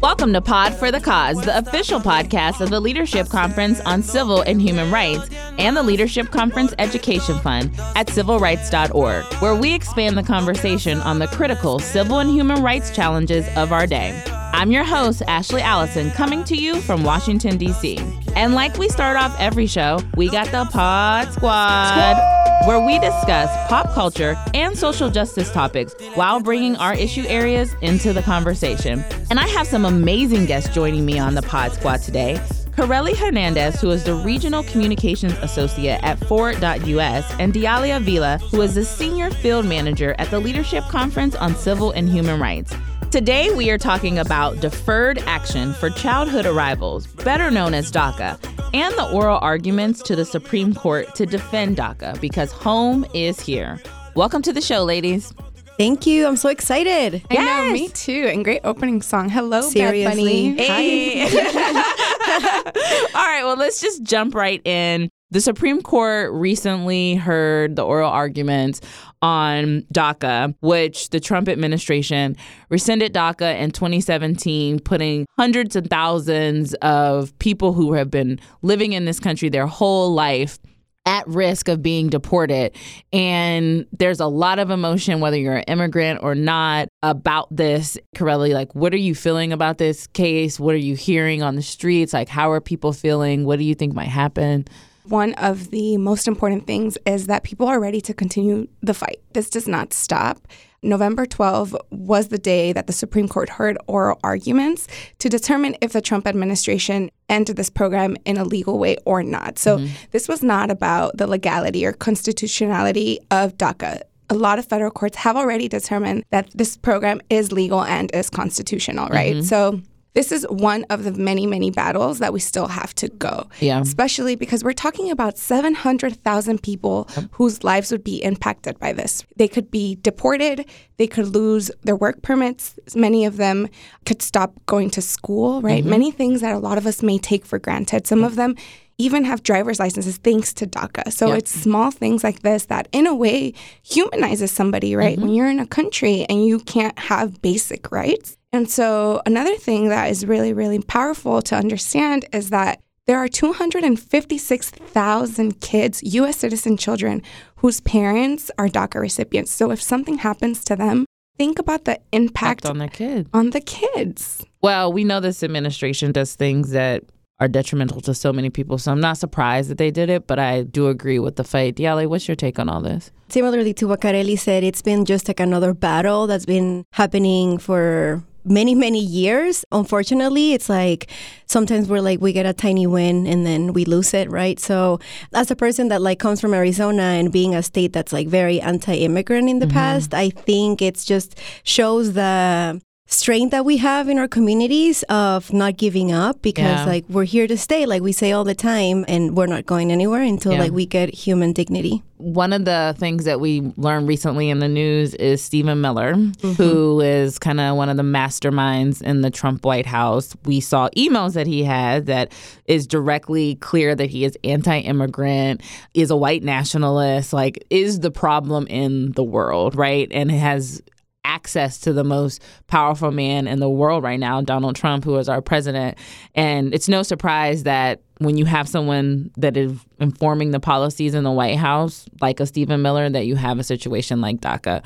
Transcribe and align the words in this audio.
Welcome 0.00 0.32
to 0.32 0.40
Pod 0.40 0.74
for 0.74 0.90
the 0.90 1.00
Cause, 1.00 1.40
the 1.42 1.56
official 1.56 2.00
podcast 2.00 2.60
of 2.60 2.70
the 2.70 2.80
Leadership 2.80 3.28
Conference 3.28 3.80
on 3.82 4.02
Civil 4.02 4.42
and 4.42 4.60
Human 4.60 4.90
Rights 4.90 5.28
and 5.58 5.76
the 5.76 5.82
Leadership 5.82 6.30
Conference 6.30 6.74
Education 6.78 7.38
Fund 7.38 7.70
at 7.94 8.08
civilrights.org, 8.08 9.24
where 9.40 9.54
we 9.54 9.72
expand 9.72 10.18
the 10.18 10.22
conversation 10.24 11.00
on 11.02 11.20
the 11.20 11.28
critical 11.28 11.78
civil 11.78 12.18
and 12.18 12.30
human 12.30 12.60
rights 12.60 12.90
challenges 12.90 13.46
of 13.56 13.72
our 13.72 13.86
day. 13.86 14.20
I'm 14.54 14.70
your 14.70 14.84
host, 14.84 15.20
Ashley 15.26 15.62
Allison, 15.62 16.12
coming 16.12 16.44
to 16.44 16.54
you 16.54 16.80
from 16.80 17.02
Washington, 17.02 17.58
D.C. 17.58 17.98
And 18.36 18.54
like 18.54 18.78
we 18.78 18.88
start 18.88 19.16
off 19.16 19.34
every 19.40 19.66
show, 19.66 19.98
we 20.16 20.30
got 20.30 20.46
the 20.52 20.64
Pod 20.70 21.32
Squad, 21.32 22.16
where 22.64 22.78
we 22.78 23.00
discuss 23.00 23.50
pop 23.68 23.92
culture 23.94 24.36
and 24.54 24.78
social 24.78 25.10
justice 25.10 25.50
topics 25.50 25.96
while 26.14 26.38
bringing 26.38 26.76
our 26.76 26.94
issue 26.94 27.24
areas 27.26 27.74
into 27.82 28.12
the 28.12 28.22
conversation. 28.22 29.04
And 29.28 29.40
I 29.40 29.48
have 29.48 29.66
some 29.66 29.84
amazing 29.84 30.46
guests 30.46 30.72
joining 30.72 31.04
me 31.04 31.18
on 31.18 31.34
the 31.34 31.42
Pod 31.42 31.72
Squad 31.72 32.02
today. 32.02 32.40
Corelli 32.76 33.14
Hernandez, 33.14 33.80
who 33.80 33.90
is 33.90 34.04
the 34.04 34.14
Regional 34.14 34.62
Communications 34.64 35.34
Associate 35.42 35.98
at 36.04 36.18
Forward.us, 36.26 37.34
and 37.40 37.52
Dialia 37.52 38.00
Vila, 38.00 38.38
who 38.50 38.62
is 38.62 38.76
the 38.76 38.84
Senior 38.84 39.30
Field 39.30 39.66
Manager 39.66 40.14
at 40.20 40.30
the 40.30 40.38
Leadership 40.38 40.84
Conference 40.84 41.34
on 41.34 41.56
Civil 41.56 41.90
and 41.90 42.08
Human 42.08 42.40
Rights. 42.40 42.72
Today, 43.14 43.54
we 43.54 43.70
are 43.70 43.78
talking 43.78 44.18
about 44.18 44.58
deferred 44.58 45.18
action 45.18 45.72
for 45.72 45.88
childhood 45.88 46.46
arrivals, 46.46 47.06
better 47.06 47.48
known 47.48 47.72
as 47.72 47.92
DACA, 47.92 48.36
and 48.74 48.92
the 48.94 49.08
oral 49.08 49.38
arguments 49.40 50.02
to 50.02 50.16
the 50.16 50.24
Supreme 50.24 50.74
Court 50.74 51.14
to 51.14 51.24
defend 51.24 51.76
DACA 51.76 52.20
because 52.20 52.50
home 52.50 53.06
is 53.14 53.38
here. 53.38 53.80
Welcome 54.16 54.42
to 54.42 54.52
the 54.52 54.60
show, 54.60 54.82
ladies. 54.82 55.32
Thank 55.78 56.08
you. 56.08 56.26
I'm 56.26 56.34
so 56.34 56.48
excited. 56.48 57.24
I 57.30 57.36
know, 57.36 57.72
me 57.72 57.88
too. 57.90 58.26
And 58.32 58.42
great 58.42 58.62
opening 58.64 59.00
song. 59.00 59.28
Hello, 59.28 59.60
Seriously. 59.60 60.50
Bad 60.50 60.66
Bunny. 60.66 60.66
Hey. 60.66 61.22
All 63.14 63.22
right, 63.22 63.44
well, 63.44 63.56
let's 63.56 63.80
just 63.80 64.02
jump 64.02 64.34
right 64.34 64.60
in. 64.66 65.08
The 65.30 65.40
Supreme 65.40 65.82
Court 65.82 66.30
recently 66.32 67.16
heard 67.16 67.76
the 67.76 67.84
oral 67.84 68.10
arguments 68.10 68.80
on 69.20 69.82
DACA, 69.92 70.54
which 70.60 71.10
the 71.10 71.18
Trump 71.18 71.48
administration 71.48 72.36
rescinded 72.68 73.14
DACA 73.14 73.58
in 73.58 73.70
2017, 73.70 74.80
putting 74.80 75.26
hundreds 75.36 75.76
of 75.76 75.86
thousands 75.86 76.74
of 76.74 77.36
people 77.38 77.72
who 77.72 77.94
have 77.94 78.10
been 78.10 78.38
living 78.62 78.92
in 78.92 79.06
this 79.06 79.18
country 79.18 79.48
their 79.48 79.66
whole 79.66 80.12
life 80.12 80.58
at 81.06 81.26
risk 81.26 81.68
of 81.68 81.82
being 81.82 82.08
deported. 82.08 82.76
And 83.12 83.86
there's 83.92 84.20
a 84.20 84.26
lot 84.26 84.58
of 84.58 84.70
emotion, 84.70 85.20
whether 85.20 85.36
you're 85.36 85.56
an 85.56 85.64
immigrant 85.64 86.20
or 86.22 86.34
not, 86.34 86.88
about 87.02 87.54
this. 87.54 87.98
Corelli, 88.14 88.54
like, 88.54 88.74
what 88.74 88.94
are 88.94 88.98
you 88.98 89.14
feeling 89.14 89.52
about 89.52 89.78
this 89.78 90.06
case? 90.08 90.60
What 90.60 90.74
are 90.74 90.78
you 90.78 90.96
hearing 90.96 91.42
on 91.42 91.56
the 91.56 91.62
streets? 91.62 92.12
Like, 92.12 92.28
how 92.28 92.52
are 92.52 92.60
people 92.60 92.92
feeling? 92.92 93.44
What 93.44 93.58
do 93.58 93.64
you 93.64 93.74
think 93.74 93.94
might 93.94 94.08
happen? 94.08 94.66
One 95.04 95.34
of 95.34 95.70
the 95.70 95.96
most 95.98 96.26
important 96.26 96.66
things 96.66 96.96
is 97.06 97.26
that 97.26 97.42
people 97.42 97.66
are 97.66 97.78
ready 97.78 98.00
to 98.02 98.14
continue 98.14 98.68
the 98.82 98.94
fight. 98.94 99.20
This 99.32 99.50
does 99.50 99.68
not 99.68 99.92
stop. 99.92 100.48
November 100.84 101.26
12 101.26 101.76
was 101.90 102.28
the 102.28 102.38
day 102.38 102.72
that 102.72 102.86
the 102.86 102.92
Supreme 102.92 103.26
Court 103.26 103.48
heard 103.48 103.78
oral 103.86 104.18
arguments 104.22 104.86
to 105.18 105.28
determine 105.28 105.76
if 105.80 105.92
the 105.92 106.02
Trump 106.02 106.26
administration 106.26 107.10
entered 107.28 107.56
this 107.56 107.70
program 107.70 108.16
in 108.24 108.36
a 108.36 108.44
legal 108.44 108.78
way 108.78 108.96
or 109.04 109.22
not. 109.22 109.58
So 109.58 109.78
mm-hmm. 109.78 109.92
this 110.10 110.28
was 110.28 110.42
not 110.42 110.70
about 110.70 111.16
the 111.16 111.26
legality 111.26 111.86
or 111.86 111.92
constitutionality 111.92 113.18
of 113.30 113.56
DACA. 113.56 114.02
A 114.30 114.34
lot 114.34 114.58
of 114.58 114.66
federal 114.66 114.90
courts 114.90 115.16
have 115.16 115.36
already 115.36 115.68
determined 115.68 116.24
that 116.30 116.50
this 116.54 116.76
program 116.76 117.20
is 117.30 117.52
legal 117.52 117.82
and 117.82 118.14
is 118.14 118.30
constitutional, 118.30 119.08
right? 119.08 119.36
Mm-hmm. 119.36 119.42
So 119.42 119.80
this 120.14 120.30
is 120.32 120.46
one 120.48 120.84
of 120.90 121.04
the 121.04 121.12
many, 121.12 121.46
many 121.46 121.70
battles 121.70 122.20
that 122.20 122.32
we 122.32 122.40
still 122.40 122.68
have 122.68 122.94
to 122.94 123.08
go. 123.08 123.48
Yeah. 123.60 123.80
Especially 123.80 124.36
because 124.36 124.62
we're 124.62 124.72
talking 124.72 125.10
about 125.10 125.36
700,000 125.38 126.62
people 126.62 127.08
whose 127.32 127.64
lives 127.64 127.90
would 127.90 128.04
be 128.04 128.22
impacted 128.22 128.78
by 128.78 128.92
this. 128.92 129.24
They 129.36 129.48
could 129.48 129.70
be 129.70 129.96
deported, 129.96 130.66
they 130.96 131.06
could 131.06 131.28
lose 131.34 131.70
their 131.82 131.96
work 131.96 132.22
permits, 132.22 132.78
many 132.94 133.24
of 133.24 133.36
them 133.36 133.68
could 134.06 134.22
stop 134.22 134.52
going 134.66 134.90
to 134.90 135.02
school, 135.02 135.60
right? 135.62 135.82
Mm-hmm. 135.82 135.90
Many 135.90 136.10
things 136.12 136.40
that 136.40 136.54
a 136.54 136.58
lot 136.58 136.78
of 136.78 136.86
us 136.86 137.02
may 137.02 137.18
take 137.18 137.44
for 137.44 137.58
granted. 137.58 138.06
Some 138.06 138.22
of 138.22 138.36
them 138.36 138.54
even 138.96 139.24
have 139.24 139.42
driver's 139.42 139.80
licenses 139.80 140.18
thanks 140.18 140.52
to 140.54 140.66
DACA. 140.66 141.12
So 141.12 141.28
Yep. 141.28 141.38
it's 141.38 141.50
small 141.50 141.90
things 141.90 142.22
like 142.22 142.42
this 142.42 142.66
that, 142.66 142.86
in 142.92 143.08
a 143.08 143.14
way, 143.14 143.52
humanizes 143.82 144.52
somebody, 144.52 144.94
right? 144.94 145.16
Mm-hmm. 145.16 145.26
When 145.26 145.34
you're 145.34 145.50
in 145.50 145.58
a 145.58 145.66
country 145.66 146.24
and 146.28 146.46
you 146.46 146.60
can't 146.60 146.96
have 146.98 147.42
basic 147.42 147.90
rights. 147.90 148.36
And 148.54 148.70
so, 148.70 149.20
another 149.26 149.56
thing 149.56 149.88
that 149.88 150.12
is 150.12 150.24
really, 150.24 150.52
really 150.52 150.78
powerful 150.78 151.42
to 151.42 151.56
understand 151.56 152.24
is 152.32 152.50
that 152.50 152.80
there 153.06 153.18
are 153.18 153.26
256,000 153.26 155.60
kids, 155.60 156.00
U.S. 156.04 156.36
citizen 156.36 156.76
children, 156.76 157.20
whose 157.56 157.80
parents 157.80 158.52
are 158.56 158.68
DACA 158.68 159.00
recipients. 159.00 159.50
So, 159.50 159.72
if 159.72 159.82
something 159.82 160.18
happens 160.18 160.62
to 160.66 160.76
them, 160.76 161.04
think 161.36 161.58
about 161.58 161.84
the 161.84 161.98
impact 162.12 162.64
on 162.64 162.78
the 162.78 162.86
kids. 162.86 163.28
on 163.34 163.50
the 163.50 163.60
kids. 163.60 164.44
Well, 164.62 164.92
we 164.92 165.02
know 165.02 165.18
this 165.18 165.42
administration 165.42 166.12
does 166.12 166.36
things 166.36 166.70
that 166.70 167.02
are 167.40 167.48
detrimental 167.48 168.00
to 168.02 168.14
so 168.14 168.32
many 168.32 168.50
people, 168.50 168.78
so 168.78 168.92
I'm 168.92 169.00
not 169.00 169.18
surprised 169.18 169.68
that 169.68 169.78
they 169.78 169.90
did 169.90 170.10
it, 170.10 170.28
but 170.28 170.38
I 170.38 170.62
do 170.62 170.86
agree 170.86 171.18
with 171.18 171.34
the 171.34 171.42
fight. 171.42 171.74
Diale, 171.74 172.08
what's 172.08 172.28
your 172.28 172.36
take 172.36 172.60
on 172.60 172.68
all 172.68 172.80
this? 172.80 173.10
Similarly 173.30 173.74
to 173.74 173.88
what 173.88 174.00
Carelli 174.00 174.38
said, 174.38 174.62
it's 174.62 174.80
been 174.80 175.04
just 175.04 175.26
like 175.26 175.40
another 175.40 175.74
battle 175.74 176.28
that's 176.28 176.46
been 176.46 176.84
happening 176.92 177.58
for 177.58 178.22
many, 178.44 178.74
many 178.74 179.00
years. 179.00 179.64
Unfortunately, 179.72 180.52
it's 180.52 180.68
like 180.68 181.10
sometimes 181.46 181.88
we're 181.88 182.00
like, 182.00 182.20
we 182.20 182.32
get 182.32 182.46
a 182.46 182.52
tiny 182.52 182.86
win 182.86 183.26
and 183.26 183.46
then 183.46 183.72
we 183.72 183.84
lose 183.84 184.14
it, 184.14 184.30
right? 184.30 184.58
So, 184.60 185.00
as 185.32 185.50
a 185.50 185.56
person 185.56 185.88
that 185.88 186.02
like 186.02 186.18
comes 186.18 186.40
from 186.40 186.54
Arizona 186.54 187.02
and 187.02 187.32
being 187.32 187.54
a 187.54 187.62
state 187.62 187.92
that's 187.92 188.12
like 188.12 188.28
very 188.28 188.60
anti 188.60 188.94
immigrant 188.94 189.48
in 189.48 189.58
the 189.58 189.66
mm-hmm. 189.66 189.74
past, 189.74 190.14
I 190.14 190.30
think 190.30 190.82
it's 190.82 191.04
just 191.04 191.38
shows 191.64 192.12
the 192.12 192.80
strength 193.14 193.50
that 193.52 193.64
we 193.64 193.76
have 193.78 194.08
in 194.08 194.18
our 194.18 194.28
communities 194.28 195.02
of 195.08 195.52
not 195.52 195.76
giving 195.76 196.12
up 196.12 196.42
because 196.42 196.64
Yeah. 196.80 196.84
like 196.86 197.04
we're 197.08 197.24
here 197.24 197.46
to 197.46 197.56
stay 197.56 197.86
like 197.86 198.02
we 198.02 198.12
say 198.12 198.32
all 198.32 198.44
the 198.44 198.54
time 198.54 199.04
and 199.08 199.36
we're 199.36 199.46
not 199.46 199.64
going 199.66 199.92
anywhere 199.92 200.22
until 200.22 200.52
Yeah. 200.52 200.60
like 200.64 200.72
we 200.72 200.86
get 200.86 201.08
human 201.14 201.52
dignity 201.52 202.02
One 202.18 202.52
of 202.52 202.64
the 202.64 202.94
things 202.98 203.24
that 203.24 203.38
we 203.40 203.60
learned 203.76 204.08
recently 204.08 204.48
in 204.48 204.58
the 204.60 204.68
news 204.68 205.14
is 205.14 205.42
Stephen 205.42 205.80
Miller, 205.80 206.14
mm-hmm. 206.14 206.52
who 206.52 207.00
is 207.00 207.38
kind 207.38 207.60
of 207.60 207.76
one 207.76 207.88
of 207.90 207.96
the 207.98 208.02
masterminds 208.04 209.02
in 209.02 209.20
the 209.20 209.30
Trump 209.30 209.64
White 209.64 209.84
House. 209.84 210.34
We 210.46 210.60
saw 210.60 210.88
emails 210.96 211.34
that 211.34 211.46
he 211.46 211.64
had 211.64 212.06
that 212.06 212.32
is 212.66 212.86
directly 212.86 213.56
clear 213.56 213.94
that 213.94 214.08
he 214.10 214.24
is 214.24 214.38
anti 214.42 214.78
immigrant, 214.78 215.60
is 215.92 216.10
a 216.10 216.16
white 216.16 216.42
nationalist, 216.42 217.32
like, 217.34 217.62
is 217.68 218.00
the 218.00 218.10
problem 218.12 218.66
in 218.68 219.12
the 219.12 219.24
world, 219.24 219.74
right? 219.74 220.08
And 220.10 220.30
has 220.30 220.80
access 221.24 221.78
to 221.80 221.92
the 221.92 222.04
most 222.04 222.42
powerful 222.66 223.10
man 223.10 223.46
in 223.46 223.60
the 223.60 223.68
world 223.68 224.02
right 224.02 224.20
now, 224.20 224.40
Donald 224.40 224.76
Trump, 224.76 225.04
who 225.04 225.16
is 225.16 225.28
our 225.28 225.40
president. 225.40 225.98
And 226.34 226.74
it's 226.74 226.88
no 226.88 227.02
surprise 227.02 227.64
that 227.64 228.02
when 228.18 228.36
you 228.36 228.44
have 228.44 228.68
someone 228.68 229.30
that 229.36 229.56
is 229.56 229.78
informing 229.98 230.52
the 230.52 230.60
policies 230.60 231.14
in 231.14 231.24
the 231.24 231.32
White 231.32 231.56
House, 231.56 232.06
like 232.20 232.40
a 232.40 232.46
Stephen 232.46 232.82
Miller, 232.82 233.10
that 233.10 233.26
you 233.26 233.36
have 233.36 233.58
a 233.58 233.64
situation 233.64 234.20
like 234.20 234.40
DACA. 234.40 234.84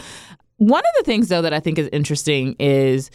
One 0.56 0.80
of 0.80 0.92
the 0.98 1.04
things, 1.04 1.28
though, 1.28 1.42
that 1.42 1.52
I 1.52 1.60
think 1.60 1.78
is 1.78 1.88
interesting 1.92 2.56
is 2.58 3.10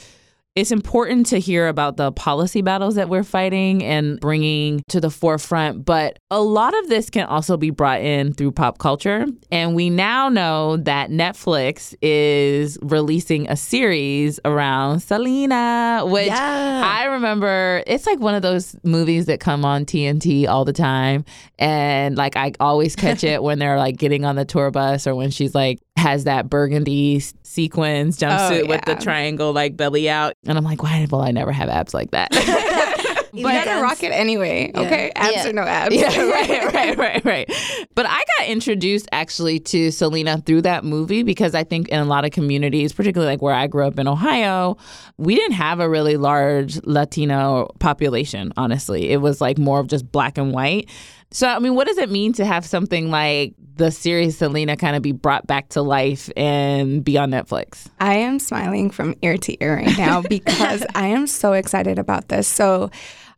it's 0.55 0.71
important 0.71 1.25
to 1.27 1.39
hear 1.39 1.67
about 1.67 1.97
the 1.97 2.11
policy 2.11 2.61
battles 2.61 2.95
that 2.95 3.09
we're 3.09 3.23
fighting 3.23 3.83
and 3.83 4.19
bringing 4.19 4.83
to 4.89 5.01
the 5.01 5.09
forefront. 5.09 5.83
But 5.83 6.19
a 6.29 6.41
lot 6.41 6.77
of 6.77 6.89
this 6.89 7.09
can 7.09 7.25
also 7.25 7.57
be 7.57 7.71
brought 7.71 8.01
in 8.01 8.33
through 8.33 8.51
pop 8.51 8.77
culture. 8.77 9.25
And 9.51 9.73
we 9.73 9.89
now 9.89 10.29
know 10.29 10.77
that 10.77 11.09
Netflix 11.09 11.95
is 12.03 12.77
releasing 12.83 13.49
a 13.49 13.55
series 13.55 14.39
around 14.45 14.99
Selena, 14.99 16.03
which 16.05 16.27
Yeah. 16.27 16.83
I 16.85 17.05
remember 17.05 17.83
it's 17.87 18.05
like 18.05 18.19
one 18.19 18.35
of 18.35 18.43
those 18.43 18.75
movies 18.83 19.25
that 19.25 19.39
come 19.39 19.65
on 19.65 19.85
TNT 19.85 20.47
all 20.47 20.65
the 20.65 20.73
time. 20.73 21.25
And 21.57 22.15
like 22.15 22.35
I 22.35 22.53
always 22.59 22.95
catch 22.95 23.23
it 23.23 23.41
when 23.41 23.57
they're 23.57 23.79
like 23.79 23.97
getting 23.97 24.23
on 24.23 24.35
the 24.35 24.45
tour 24.45 24.69
bus 24.69 25.07
or 25.07 25.15
when 25.15 25.31
she's 25.31 25.55
like 25.55 25.79
has 25.95 26.25
that 26.25 26.49
burgundy 26.49 27.21
sequins 27.53 28.17
jumpsuit 28.17 28.63
oh, 28.63 28.67
with 28.67 28.83
the 28.85 28.95
triangle 28.95 29.53
like 29.53 29.77
belly 29.77 30.09
out. 30.09 30.33
And 30.45 30.57
I'm 30.57 30.63
like, 30.63 30.81
why 30.81 31.07
will 31.09 31.21
I 31.21 31.31
never 31.31 31.51
have 31.51 31.69
abs 31.69 31.93
like 31.93 32.11
that? 32.11 32.29
You 33.33 33.45
gotta 33.45 33.81
rock 33.81 34.03
it 34.03 34.11
anyway, 34.11 34.71
okay? 34.75 35.11
Abs 35.15 35.33
Yeah. 35.33 35.49
or 35.49 35.53
no 35.53 35.63
abs. 35.63 35.95
Yeah, 35.95 36.21
right, 36.29 36.73
right, 36.73 36.97
right, 36.97 37.25
right. 37.25 37.51
But 37.95 38.05
I 38.07 38.23
got 38.37 38.47
introduced 38.47 39.09
actually 39.11 39.59
to 39.61 39.89
Selena 39.89 40.37
through 40.37 40.61
that 40.61 40.83
movie 40.83 41.23
because 41.23 41.55
I 41.55 41.63
think 41.63 41.89
in 41.89 41.99
a 41.99 42.05
lot 42.05 42.25
of 42.25 42.31
communities, 42.31 42.93
particularly 42.93 43.33
like 43.33 43.41
where 43.41 43.55
I 43.55 43.65
grew 43.65 43.87
up 43.87 43.97
in 43.97 44.07
Ohio, 44.07 44.77
we 45.17 45.33
didn't 45.33 45.53
have 45.53 45.79
a 45.79 45.89
really 45.89 46.15
large 46.15 46.79
Latino 46.83 47.69
population, 47.79 48.53
honestly. 48.55 49.09
It 49.09 49.17
was 49.17 49.41
like 49.41 49.57
more 49.57 49.79
of 49.79 49.87
just 49.87 50.11
black 50.11 50.37
and 50.37 50.51
white. 50.51 50.87
So, 51.33 51.47
I 51.47 51.57
mean, 51.57 51.73
what 51.73 51.87
does 51.87 51.97
it 51.97 52.11
mean 52.11 52.31
to 52.33 52.45
have 52.45 52.63
something 52.63 53.09
like 53.09 53.55
the 53.75 53.89
series 53.89 54.37
Selena 54.37 54.77
kind 54.77 54.95
of 54.95 55.01
be 55.01 55.13
brought 55.13 55.47
back 55.47 55.69
to 55.69 55.81
life 55.81 56.29
and 56.37 57.03
be 57.03 57.17
on 57.17 57.31
Netflix? 57.31 57.87
I 57.99 58.15
am 58.17 58.37
smiling 58.37 58.91
from 58.91 59.15
ear 59.23 59.37
to 59.39 59.63
ear 59.63 59.77
right 59.77 59.97
now 59.97 60.21
because 60.29 60.85
I 60.93 61.07
am 61.07 61.25
so 61.25 61.53
excited 61.53 61.97
about 61.97 62.27
this. 62.27 62.47
So, 62.47 62.91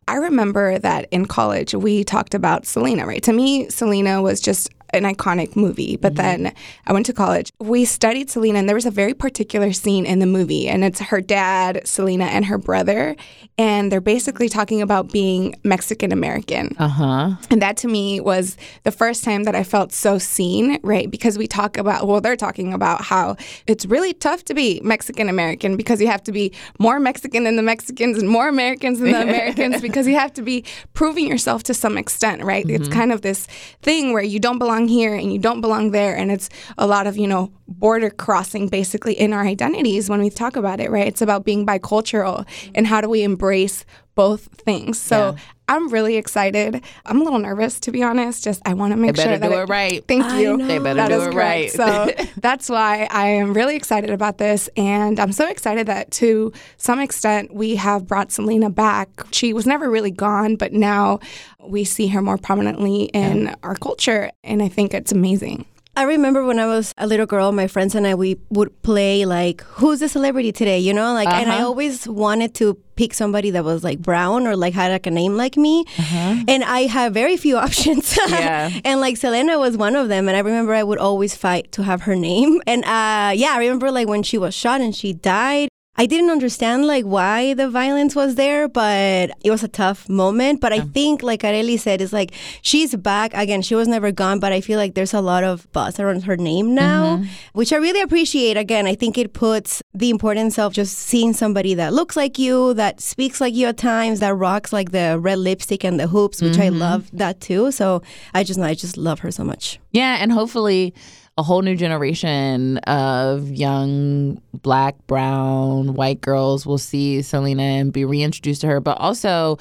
I 0.08 0.16
remember 0.16 0.78
that 0.78 1.08
in 1.10 1.26
college 1.26 1.74
we 1.74 2.04
talked 2.04 2.34
about 2.34 2.64
Selena, 2.64 3.06
right? 3.06 3.22
To 3.24 3.32
me, 3.32 3.68
Selena 3.70 4.22
was 4.22 4.40
just 4.40 4.70
an 4.90 5.04
iconic 5.04 5.56
movie. 5.56 5.96
But 5.96 6.14
mm-hmm. 6.14 6.44
then 6.44 6.54
I 6.86 6.92
went 6.92 7.06
to 7.06 7.12
college. 7.12 7.52
We 7.58 7.84
studied 7.84 8.30
Selena, 8.30 8.58
and 8.58 8.68
there 8.68 8.76
was 8.76 8.86
a 8.86 8.90
very 8.90 9.14
particular 9.14 9.72
scene 9.72 10.06
in 10.06 10.18
the 10.18 10.26
movie, 10.26 10.68
and 10.68 10.84
it's 10.84 11.00
her 11.00 11.20
dad, 11.20 11.82
Selena, 11.84 12.24
and 12.24 12.44
her 12.46 12.58
brother, 12.58 13.16
and 13.58 13.90
they're 13.90 14.00
basically 14.00 14.48
talking 14.48 14.82
about 14.82 15.12
being 15.12 15.54
Mexican 15.64 16.12
American. 16.12 16.74
Uh 16.78 16.88
huh. 16.88 17.30
And 17.50 17.62
that 17.62 17.76
to 17.78 17.88
me 17.88 18.20
was 18.20 18.56
the 18.84 18.92
first 18.92 19.24
time 19.24 19.44
that 19.44 19.54
I 19.54 19.64
felt 19.64 19.92
so 19.92 20.18
seen, 20.18 20.78
right? 20.82 21.10
Because 21.10 21.38
we 21.38 21.46
talk 21.46 21.78
about, 21.78 22.06
well, 22.06 22.20
they're 22.20 22.36
talking 22.36 22.72
about 22.74 23.02
how 23.02 23.36
it's 23.66 23.86
really 23.86 24.12
tough 24.12 24.44
to 24.44 24.54
be 24.54 24.80
Mexican 24.84 25.28
American 25.28 25.76
because 25.76 26.00
you 26.00 26.06
have 26.08 26.22
to 26.24 26.32
be 26.32 26.52
more 26.78 27.00
Mexican 27.00 27.44
than 27.44 27.56
the 27.56 27.62
Mexicans 27.62 28.18
and 28.18 28.28
more 28.28 28.48
Americans 28.48 28.98
than 28.98 29.12
the 29.12 29.22
Americans 29.30 29.80
because 29.80 30.06
you 30.06 30.16
have 30.16 30.32
to 30.34 30.42
be 30.42 30.64
proving 30.92 31.26
yourself 31.26 31.62
to 31.64 31.74
some 31.74 31.96
extent, 31.96 32.42
right? 32.42 32.66
Mm-hmm. 32.66 32.82
It's 32.82 32.88
kind 32.88 33.12
of 33.12 33.22
this 33.22 33.46
thing 33.80 34.12
where 34.12 34.22
you 34.22 34.38
don't 34.38 34.58
belong 34.58 34.75
here 34.84 35.14
and 35.14 35.32
you 35.32 35.38
don't 35.38 35.62
belong 35.62 35.90
there. 35.90 36.16
And 36.16 36.30
it's 36.30 36.50
a 36.78 36.86
lot 36.86 37.06
of, 37.06 37.16
you 37.16 37.26
know, 37.26 37.52
border 37.66 38.10
crossing 38.10 38.68
basically 38.68 39.14
in 39.14 39.32
our 39.32 39.44
identities 39.44 40.10
when 40.10 40.20
we 40.20 40.30
talk 40.30 40.56
about 40.56 40.78
it, 40.80 40.90
right? 40.90 41.06
It's 41.06 41.22
about 41.22 41.44
being 41.44 41.64
bicultural 41.64 42.46
and 42.74 42.86
how 42.86 43.00
do 43.00 43.08
we 43.08 43.22
embrace 43.22 43.84
both 44.16 44.48
things. 44.54 45.00
So 45.00 45.16
yeah. 45.16 45.40
I'm 45.68 45.88
really 45.88 46.16
excited. 46.16 46.82
I'm 47.04 47.20
a 47.20 47.24
little 47.24 47.38
nervous 47.38 47.78
to 47.80 47.92
be 47.92 48.02
honest. 48.02 48.42
Just 48.42 48.62
I 48.66 48.74
want 48.74 48.92
to 48.92 48.96
make 48.96 49.14
they 49.14 49.22
sure 49.22 49.38
that 49.38 49.48
do 49.48 49.58
it, 49.58 49.62
it 49.62 49.68
right. 49.68 50.04
Thank 50.08 50.32
you. 50.40 50.58
They 50.58 50.78
better 50.78 50.94
that 50.94 51.08
do 51.08 51.22
it 51.22 51.34
right. 51.34 51.70
so 51.70 52.10
that's 52.38 52.68
why 52.68 53.06
I 53.10 53.28
am 53.28 53.52
really 53.52 53.76
excited 53.76 54.10
about 54.10 54.38
this, 54.38 54.68
and 54.76 55.20
I'm 55.20 55.32
so 55.32 55.48
excited 55.48 55.86
that 55.86 56.10
to 56.12 56.52
some 56.78 56.98
extent 56.98 57.54
we 57.54 57.76
have 57.76 58.06
brought 58.06 58.32
Selena 58.32 58.70
back. 58.70 59.08
She 59.30 59.52
was 59.52 59.66
never 59.66 59.88
really 59.88 60.10
gone, 60.10 60.56
but 60.56 60.72
now 60.72 61.20
we 61.60 61.84
see 61.84 62.08
her 62.08 62.22
more 62.22 62.38
prominently 62.38 63.04
in 63.04 63.44
yeah. 63.44 63.54
our 63.62 63.74
culture, 63.74 64.30
and 64.42 64.62
I 64.62 64.68
think 64.68 64.94
it's 64.94 65.12
amazing. 65.12 65.66
I 65.96 66.02
remember 66.02 66.44
when 66.44 66.58
I 66.58 66.66
was 66.66 66.92
a 66.98 67.06
little 67.06 67.24
girl, 67.24 67.52
my 67.52 67.66
friends 67.66 67.94
and 67.94 68.06
I 68.06 68.14
we 68.14 68.36
would 68.50 68.82
play 68.82 69.24
like 69.24 69.62
who's 69.62 70.00
the 70.00 70.08
celebrity 70.10 70.52
today, 70.52 70.78
you 70.78 70.92
know? 70.92 71.14
Like 71.14 71.26
uh-huh. 71.26 71.40
and 71.40 71.50
I 71.50 71.56
uh-huh. 71.56 71.66
always 71.66 72.06
wanted 72.06 72.54
to 72.56 72.74
pick 72.96 73.14
somebody 73.14 73.50
that 73.50 73.64
was 73.64 73.82
like 73.82 74.00
brown 74.00 74.46
or 74.46 74.56
like 74.56 74.74
had 74.74 74.92
like 74.92 75.06
a 75.06 75.10
name 75.10 75.36
like 75.36 75.56
me. 75.56 75.84
Uh-huh. 75.98 76.44
And 76.46 76.64
I 76.64 76.80
had 76.80 77.14
very 77.14 77.38
few 77.38 77.56
options. 77.66 78.14
yeah. 78.28 78.70
and 78.84 79.00
like 79.00 79.16
Selena 79.16 79.58
was 79.58 79.78
one 79.78 79.96
of 79.96 80.08
them 80.08 80.28
and 80.28 80.36
I 80.36 80.40
remember 80.40 80.74
I 80.74 80.82
would 80.82 80.98
always 80.98 81.34
fight 81.34 81.72
to 81.72 81.82
have 81.82 82.02
her 82.02 82.14
name. 82.14 82.60
And 82.66 82.84
uh 82.84 83.32
yeah, 83.34 83.52
I 83.54 83.58
remember 83.58 83.90
like 83.90 84.06
when 84.06 84.22
she 84.22 84.36
was 84.36 84.54
shot 84.54 84.82
and 84.82 84.94
she 84.94 85.14
died 85.14 85.70
I 85.98 86.06
didn't 86.06 86.30
understand 86.30 86.86
like 86.86 87.04
why 87.04 87.54
the 87.54 87.68
violence 87.70 88.14
was 88.14 88.34
there, 88.34 88.68
but 88.68 89.30
it 89.42 89.50
was 89.50 89.62
a 89.62 89.68
tough 89.68 90.08
moment. 90.08 90.60
But 90.60 90.72
I 90.72 90.80
think, 90.80 91.22
like 91.22 91.42
Arely 91.42 91.78
said, 91.78 92.00
it's 92.00 92.12
like 92.12 92.32
she's 92.62 92.94
back 92.94 93.32
again. 93.34 93.62
She 93.62 93.74
was 93.74 93.88
never 93.88 94.12
gone, 94.12 94.38
but 94.38 94.52
I 94.52 94.60
feel 94.60 94.78
like 94.78 94.94
there's 94.94 95.14
a 95.14 95.20
lot 95.20 95.44
of 95.44 95.70
buzz 95.72 95.98
around 95.98 96.24
her 96.24 96.36
name 96.36 96.74
now, 96.74 97.16
mm-hmm. 97.16 97.24
which 97.52 97.72
I 97.72 97.76
really 97.76 98.02
appreciate. 98.02 98.56
Again, 98.56 98.86
I 98.86 98.94
think 98.94 99.16
it 99.16 99.32
puts 99.32 99.82
the 99.94 100.10
importance 100.10 100.58
of 100.58 100.72
just 100.72 100.98
seeing 100.98 101.32
somebody 101.32 101.74
that 101.74 101.92
looks 101.92 102.16
like 102.16 102.38
you, 102.38 102.74
that 102.74 103.00
speaks 103.00 103.40
like 103.40 103.54
you 103.54 103.66
at 103.68 103.78
times, 103.78 104.20
that 104.20 104.34
rocks 104.34 104.72
like 104.72 104.92
the 104.92 105.18
red 105.18 105.38
lipstick 105.38 105.84
and 105.84 105.98
the 105.98 106.08
hoops, 106.08 106.42
which 106.42 106.54
mm-hmm. 106.54 106.62
I 106.62 106.68
love 106.68 107.10
that 107.12 107.40
too. 107.40 107.70
So 107.72 108.02
I 108.34 108.44
just, 108.44 108.60
I 108.60 108.74
just 108.74 108.96
love 108.96 109.20
her 109.20 109.30
so 109.30 109.44
much. 109.44 109.78
Yeah, 109.92 110.18
and 110.20 110.30
hopefully 110.30 110.94
a 111.38 111.42
whole 111.42 111.62
new 111.62 111.76
generation 111.76 112.78
of 112.78 113.50
young 113.50 114.40
black, 114.54 114.94
brown, 115.06 115.94
white 115.94 116.20
girls 116.20 116.64
will 116.64 116.78
see 116.78 117.20
Selena 117.22 117.62
and 117.62 117.92
be 117.92 118.04
reintroduced 118.04 118.62
to 118.62 118.66
her, 118.68 118.80
but 118.80 118.98
also 118.98 119.58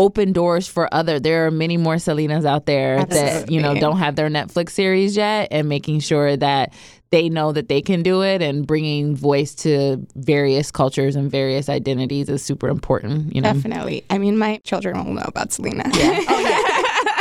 open 0.00 0.32
doors 0.32 0.66
for 0.66 0.92
other 0.94 1.20
there 1.20 1.46
are 1.46 1.50
many 1.50 1.76
more 1.76 1.96
selenas 1.96 2.46
out 2.46 2.64
there 2.64 2.96
Absolutely. 2.96 3.30
that 3.30 3.50
you 3.50 3.60
know 3.60 3.74
don't 3.74 3.98
have 3.98 4.16
their 4.16 4.30
netflix 4.30 4.70
series 4.70 5.14
yet 5.14 5.48
and 5.50 5.68
making 5.68 6.00
sure 6.00 6.38
that 6.38 6.72
they 7.10 7.28
know 7.28 7.52
that 7.52 7.68
they 7.68 7.82
can 7.82 8.02
do 8.02 8.22
it 8.22 8.40
and 8.40 8.66
bringing 8.66 9.14
voice 9.14 9.54
to 9.54 9.98
various 10.14 10.70
cultures 10.70 11.16
and 11.16 11.30
various 11.30 11.68
identities 11.68 12.30
is 12.30 12.42
super 12.42 12.68
important 12.68 13.34
you 13.34 13.42
know 13.42 13.52
definitely 13.52 14.02
i 14.08 14.16
mean 14.16 14.38
my 14.38 14.56
children 14.64 15.04
will 15.04 15.12
know 15.12 15.26
about 15.26 15.52
selena 15.52 15.84
yeah. 15.92 16.24
oh, 16.28 16.38
yeah 16.40 16.69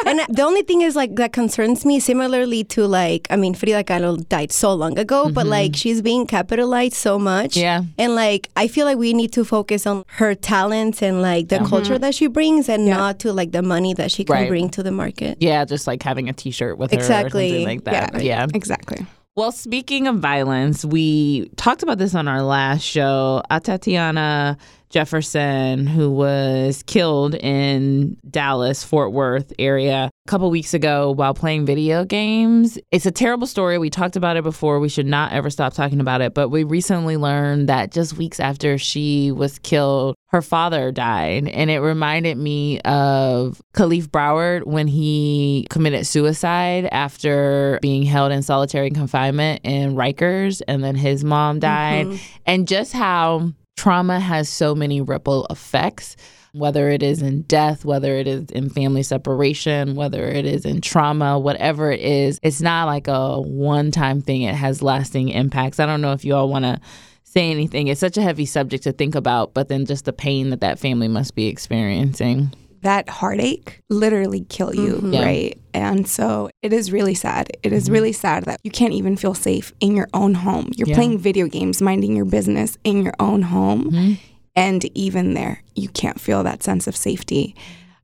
and 0.09 0.35
the 0.35 0.43
only 0.43 0.63
thing 0.63 0.81
is 0.81 0.95
like 0.95 1.15
that 1.15 1.33
concerns 1.33 1.85
me 1.85 1.99
similarly 1.99 2.63
to 2.65 2.85
like 2.87 3.27
I 3.29 3.35
mean 3.35 3.53
Frida 3.53 3.83
Kahlo 3.83 4.27
died 4.27 4.51
so 4.51 4.73
long 4.73 4.97
ago, 4.97 5.25
mm-hmm. 5.25 5.33
but 5.33 5.47
like 5.47 5.75
she's 5.75 6.01
being 6.01 6.25
capitalized 6.25 6.95
so 6.95 7.19
much. 7.19 7.55
Yeah. 7.55 7.83
And 7.97 8.15
like 8.15 8.49
I 8.55 8.67
feel 8.67 8.85
like 8.85 8.97
we 8.97 9.13
need 9.13 9.31
to 9.33 9.45
focus 9.45 9.85
on 9.85 10.03
her 10.07 10.35
talents 10.35 11.01
and 11.01 11.21
like 11.21 11.49
the 11.49 11.57
yeah. 11.57 11.65
culture 11.65 11.93
mm-hmm. 11.93 12.01
that 12.01 12.15
she 12.15 12.27
brings 12.27 12.69
and 12.69 12.87
yeah. 12.87 12.97
not 12.97 13.19
to 13.19 13.33
like 13.33 13.51
the 13.51 13.61
money 13.61 13.93
that 13.93 14.11
she 14.11 14.23
can 14.23 14.35
right. 14.35 14.49
bring 14.49 14.69
to 14.71 14.83
the 14.83 14.91
market. 14.91 15.37
Yeah, 15.39 15.65
just 15.65 15.87
like 15.87 16.03
having 16.03 16.29
a 16.29 16.33
t 16.33 16.51
shirt 16.51 16.77
with 16.77 16.93
exactly. 16.93 17.49
her 17.49 17.55
or 17.55 17.59
something 17.59 17.67
like 17.67 17.83
that. 17.85 18.23
Yeah. 18.23 18.45
yeah. 18.45 18.47
Exactly. 18.53 19.05
Well, 19.35 19.53
speaking 19.53 20.07
of 20.07 20.17
violence, 20.17 20.83
we 20.83 21.47
talked 21.55 21.81
about 21.81 21.97
this 21.97 22.13
on 22.13 22.27
our 22.27 22.41
last 22.41 22.81
show. 22.81 23.41
Atatiana 23.49 24.57
Jefferson, 24.89 25.85
who 25.85 26.09
was 26.11 26.83
killed 26.83 27.35
in 27.35 28.17
Dallas, 28.29 28.83
Fort 28.83 29.11
Worth 29.11 29.53
area 29.59 30.09
a 30.25 30.29
couple 30.29 30.49
weeks 30.49 30.73
ago 30.73 31.11
while 31.11 31.33
playing 31.33 31.65
video 31.65 32.03
games. 32.05 32.79
It's 32.91 33.05
a 33.05 33.11
terrible 33.11 33.47
story. 33.47 33.77
We 33.77 33.89
talked 33.89 34.15
about 34.15 34.37
it 34.37 34.43
before. 34.43 34.79
We 34.79 34.89
should 34.89 35.05
not 35.05 35.31
ever 35.31 35.49
stop 35.49 35.73
talking 35.73 35.99
about 35.99 36.21
it. 36.21 36.33
But 36.33 36.49
we 36.49 36.63
recently 36.63 37.17
learned 37.17 37.69
that 37.69 37.91
just 37.91 38.17
weeks 38.17 38.39
after 38.39 38.77
she 38.77 39.31
was 39.31 39.59
killed, 39.59 40.15
her 40.29 40.41
father 40.41 40.91
died. 40.91 41.47
And 41.47 41.69
it 41.69 41.79
reminded 41.79 42.37
me 42.37 42.79
of 42.81 43.61
Kalief 43.73 44.07
Browder 44.07 44.65
when 44.65 44.87
he 44.87 45.67
committed 45.69 46.05
suicide 46.07 46.87
after 46.91 47.79
being 47.81 48.03
held 48.03 48.31
in 48.31 48.41
solitary 48.41 48.89
confinement 48.89 49.61
in 49.63 49.95
Rikers. 49.95 50.61
And 50.67 50.83
then 50.83 50.95
his 50.95 51.23
mom 51.23 51.59
died. 51.59 52.07
Mm-hmm. 52.07 52.37
And 52.45 52.67
just 52.67 52.93
how 52.93 53.53
trauma 53.79 54.19
has 54.19 54.49
so 54.49 54.75
many 54.75 54.99
ripple 54.99 55.47
effects, 55.49 56.17
whether 56.51 56.89
it 56.89 57.01
is 57.01 57.21
in 57.21 57.43
death, 57.43 57.85
whether 57.85 58.13
it 58.15 58.27
is 58.27 58.49
in 58.51 58.69
family 58.69 59.03
separation, 59.03 59.95
whether 59.95 60.27
it 60.27 60.45
is 60.45 60.65
in 60.65 60.81
trauma, 60.81 61.39
whatever 61.39 61.89
it 61.89 62.01
is. 62.01 62.41
It's 62.43 62.59
not 62.59 62.87
like 62.87 63.07
a 63.07 63.39
one 63.39 63.91
time 63.91 64.21
thing, 64.21 64.41
it 64.41 64.53
has 64.53 64.81
lasting 64.81 65.29
impacts. 65.29 65.79
I 65.79 65.85
don't 65.85 66.01
know 66.01 66.11
if 66.11 66.25
you 66.25 66.35
all 66.35 66.49
want 66.49 66.65
to 66.65 66.81
say 67.23 67.51
anything. 67.51 67.87
It's 67.87 68.01
such 68.01 68.17
a 68.17 68.21
heavy 68.21 68.45
subject 68.45 68.83
to 68.83 68.91
think 68.91 69.15
about, 69.15 69.53
but 69.53 69.69
then 69.69 69.85
just 69.85 70.03
the 70.03 70.11
pain 70.11 70.49
that 70.49 70.59
that 70.59 70.77
family 70.77 71.07
must 71.07 71.33
be 71.33 71.47
experiencing 71.47 72.51
that 72.81 73.09
heartache 73.09 73.81
literally 73.89 74.41
kill 74.41 74.73
you, 74.73 74.95
mm-hmm. 74.95 75.13
right? 75.13 75.59
And 75.73 76.07
so 76.07 76.49
it 76.61 76.73
is 76.73 76.91
really 76.91 77.13
sad. 77.13 77.49
It 77.63 77.73
is 77.73 77.85
mm-hmm. 77.85 77.93
really 77.93 78.13
sad 78.13 78.45
that 78.45 78.59
you 78.63 78.71
can't 78.71 78.93
even 78.93 79.17
feel 79.17 79.33
safe 79.33 79.73
in 79.79 79.95
your 79.95 80.07
own 80.13 80.33
home. 80.33 80.69
You're 80.75 80.87
yeah. 80.87 80.95
playing 80.95 81.19
video 81.19 81.47
games, 81.47 81.81
minding 81.81 82.15
your 82.15 82.25
business 82.25 82.77
in 82.83 83.03
your 83.03 83.13
own 83.19 83.43
home. 83.43 83.91
Mm-hmm. 83.91 84.13
And 84.55 84.97
even 84.97 85.35
there, 85.35 85.63
you 85.75 85.89
can't 85.89 86.19
feel 86.19 86.43
that 86.43 86.63
sense 86.63 86.87
of 86.87 86.95
safety. 86.95 87.55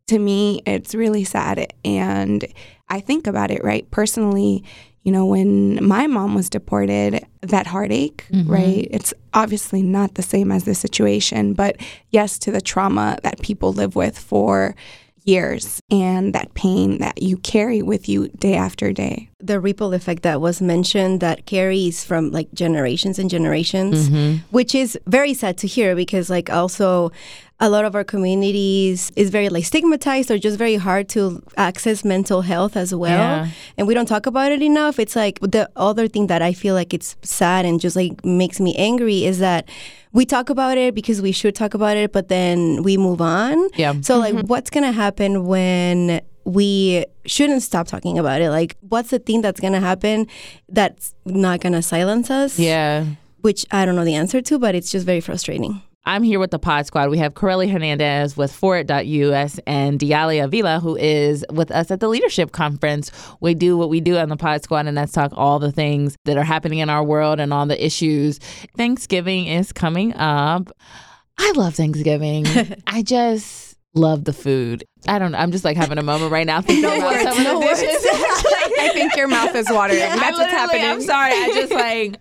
To 0.08 0.20
me, 0.20 0.62
it's 0.66 0.94
really 0.94 1.24
sad. 1.24 1.74
And 1.84 2.46
I 2.88 3.00
think 3.00 3.28
about 3.28 3.52
it, 3.52 3.64
right? 3.64 3.90
Personally, 3.92 4.64
you 5.06 5.12
know, 5.12 5.26
when 5.28 5.82
my 5.86 6.08
mom 6.08 6.34
was 6.34 6.50
deported, 6.50 7.24
that 7.42 7.68
heartache, 7.68 8.26
mm-hmm. 8.32 8.52
right? 8.52 8.88
It's 8.90 9.14
obviously 9.36 9.84
not 9.84 10.16
the 10.16 10.24
same 10.24 10.52
as 10.52 10.64
the 10.64 10.74
situation, 10.74 11.54
but 11.54 11.78
yes, 12.10 12.40
to 12.40 12.52
the 12.52 12.60
trauma 12.60 13.20
that 13.22 13.40
people 13.42 13.72
live 13.72 13.96
with 13.96 14.18
for 14.18 14.76
years 15.24 15.80
and 15.92 16.34
that 16.34 16.54
pain 16.54 17.00
that 17.00 17.22
you 17.22 17.38
carry 17.38 17.82
with 17.82 18.10
you 18.10 18.30
day 18.30 18.56
after 18.56 18.92
day. 18.92 19.30
The 19.40 19.60
ripple 19.60 19.94
effect 19.94 20.24
that 20.24 20.42
was 20.42 20.62
mentioned 20.62 21.20
that 21.20 21.46
carries 21.46 22.04
from 22.04 22.32
like 22.32 22.52
generations 22.54 23.20
and 23.20 23.30
generations, 23.30 24.10
mm-hmm. 24.10 24.38
which 24.50 24.74
is 24.74 24.98
very 25.06 25.36
sad 25.36 25.58
to 25.60 25.68
hear 25.68 25.96
because 25.96 26.30
like 26.32 26.50
also 26.52 27.12
a 27.60 27.70
lot 27.70 27.86
of 27.86 27.96
our 27.96 28.04
communities 28.04 29.12
is 29.16 29.30
very 29.30 29.48
like 29.48 29.64
stigmatized 29.64 30.30
or 30.30 30.38
just 30.38 30.58
very 30.58 30.76
hard 30.76 31.08
to 31.08 31.42
access 31.56 32.04
mental 32.04 32.42
health 32.42 32.76
as 32.76 32.94
well. 32.94 33.46
Yeah. 33.46 33.48
And 33.78 33.88
we 33.88 33.94
don't 33.94 34.08
talk 34.08 34.26
about 34.26 34.52
it 34.52 34.62
enough. 34.62 35.00
It's 35.00 35.16
like 35.16 35.40
the 35.40 35.70
other 35.76 36.08
thing 36.10 36.28
that 36.28 36.42
I 36.42 36.52
feel 36.52 36.76
like 36.76 36.94
it's 36.94 37.16
sad 37.22 37.66
and 37.66 37.80
just 37.80 37.96
like 37.96 38.24
makes 38.26 38.60
me 38.60 38.76
angry 38.76 39.24
is 39.24 39.40
that 39.40 39.70
we 40.12 40.26
talk 40.26 40.50
about 40.50 40.78
it 40.78 40.94
because 40.96 41.22
we 41.22 41.32
should 41.32 41.56
talk 41.56 41.74
about 41.74 41.96
it, 41.96 42.12
but 42.12 42.28
then 42.28 42.84
we 42.84 42.98
move 42.98 43.22
on. 43.22 43.70
Yeah. 43.76 43.94
So 44.02 44.18
like 44.18 44.34
mm-hmm. 44.34 44.48
what's 44.48 44.70
gonna 44.70 44.92
happen 44.92 45.46
when 45.46 46.22
we 46.44 47.06
shouldn't 47.26 47.64
stop 47.64 47.88
talking 47.88 48.20
about 48.20 48.42
it? 48.42 48.50
Like 48.50 48.76
what's 48.82 49.12
the 49.12 49.20
thing 49.20 49.40
that's 49.42 49.62
gonna 49.62 49.80
happen 49.80 50.28
that's 50.68 51.16
not 51.26 51.62
gonna 51.62 51.82
silence 51.82 52.30
us? 52.30 52.60
Yeah. 52.60 53.06
Which 53.42 53.66
I 53.72 53.86
don't 53.86 53.96
know 53.96 54.06
the 54.06 54.16
answer 54.16 54.42
to, 54.42 54.60
but 54.60 54.76
it's 54.76 54.92
just 54.92 55.06
very 55.06 55.22
frustrating. 55.22 55.82
I'm 56.08 56.22
here 56.22 56.40
with 56.40 56.52
the 56.52 56.60
Pod 56.60 56.86
Squad. 56.86 57.10
We 57.10 57.18
have 57.18 57.34
Corelli 57.34 57.68
Hernandez 57.68 58.38
with 58.38 58.52
Forward.us 58.52 59.60
and 59.66 60.00
Diali 60.00 60.44
Avila, 60.44 60.80
who 60.80 60.96
is 60.96 61.44
with 61.52 61.72
us 61.72 61.90
at 61.90 62.00
the 62.00 62.08
Leadership 62.08 62.52
Conference. 62.52 63.12
We 63.40 63.56
do 63.56 63.76
what 63.76 63.90
we 63.90 64.02
do 64.02 64.18
on 64.18 64.30
the 64.30 64.38
Pod 64.38 64.64
Squad, 64.64 64.86
and 64.86 64.96
that's 64.96 65.12
talk 65.12 65.32
all 65.36 65.58
the 65.58 65.72
things 65.72 66.16
that 66.26 66.38
are 66.38 66.44
happening 66.44 66.80
in 66.80 66.92
our 66.92 67.04
world 67.04 67.40
and 67.40 67.52
all 67.52 67.66
the 67.66 67.84
issues. 67.84 68.38
Thanksgiving 68.78 69.48
is 69.48 69.74
coming 69.74 70.14
up. 70.14 70.72
I 71.40 71.52
love 71.56 71.74
Thanksgiving. 71.74 72.46
I 72.88 73.02
just 73.02 73.76
love 73.96 74.26
the 74.26 74.34
food. 74.34 74.84
I 75.08 75.18
don't 75.18 75.32
know. 75.32 75.40
I'm 75.40 75.52
just 75.52 75.66
like 75.66 75.76
having 75.78 75.98
a 75.98 76.04
moment 76.04 76.32
right 76.32 76.46
now 76.46 76.62
thinking 76.62 76.84
No 76.84 76.98
about 76.98 77.14
words, 77.14 77.24
some 77.24 77.38
of 77.38 77.44
no 77.44 77.60
the 77.60 77.66
words. 77.66 77.82
I 78.80 78.92
think 78.94 79.16
your 79.16 79.28
mouth 79.28 79.56
is 79.56 79.70
watering. 79.72 80.04
I 80.04 80.16
That's 80.18 80.38
what's 80.38 80.52
happening. 80.52 80.86
I'm 80.86 81.02
sorry. 81.02 81.32
I 81.32 81.52
just 81.54 81.74
like 81.74 82.20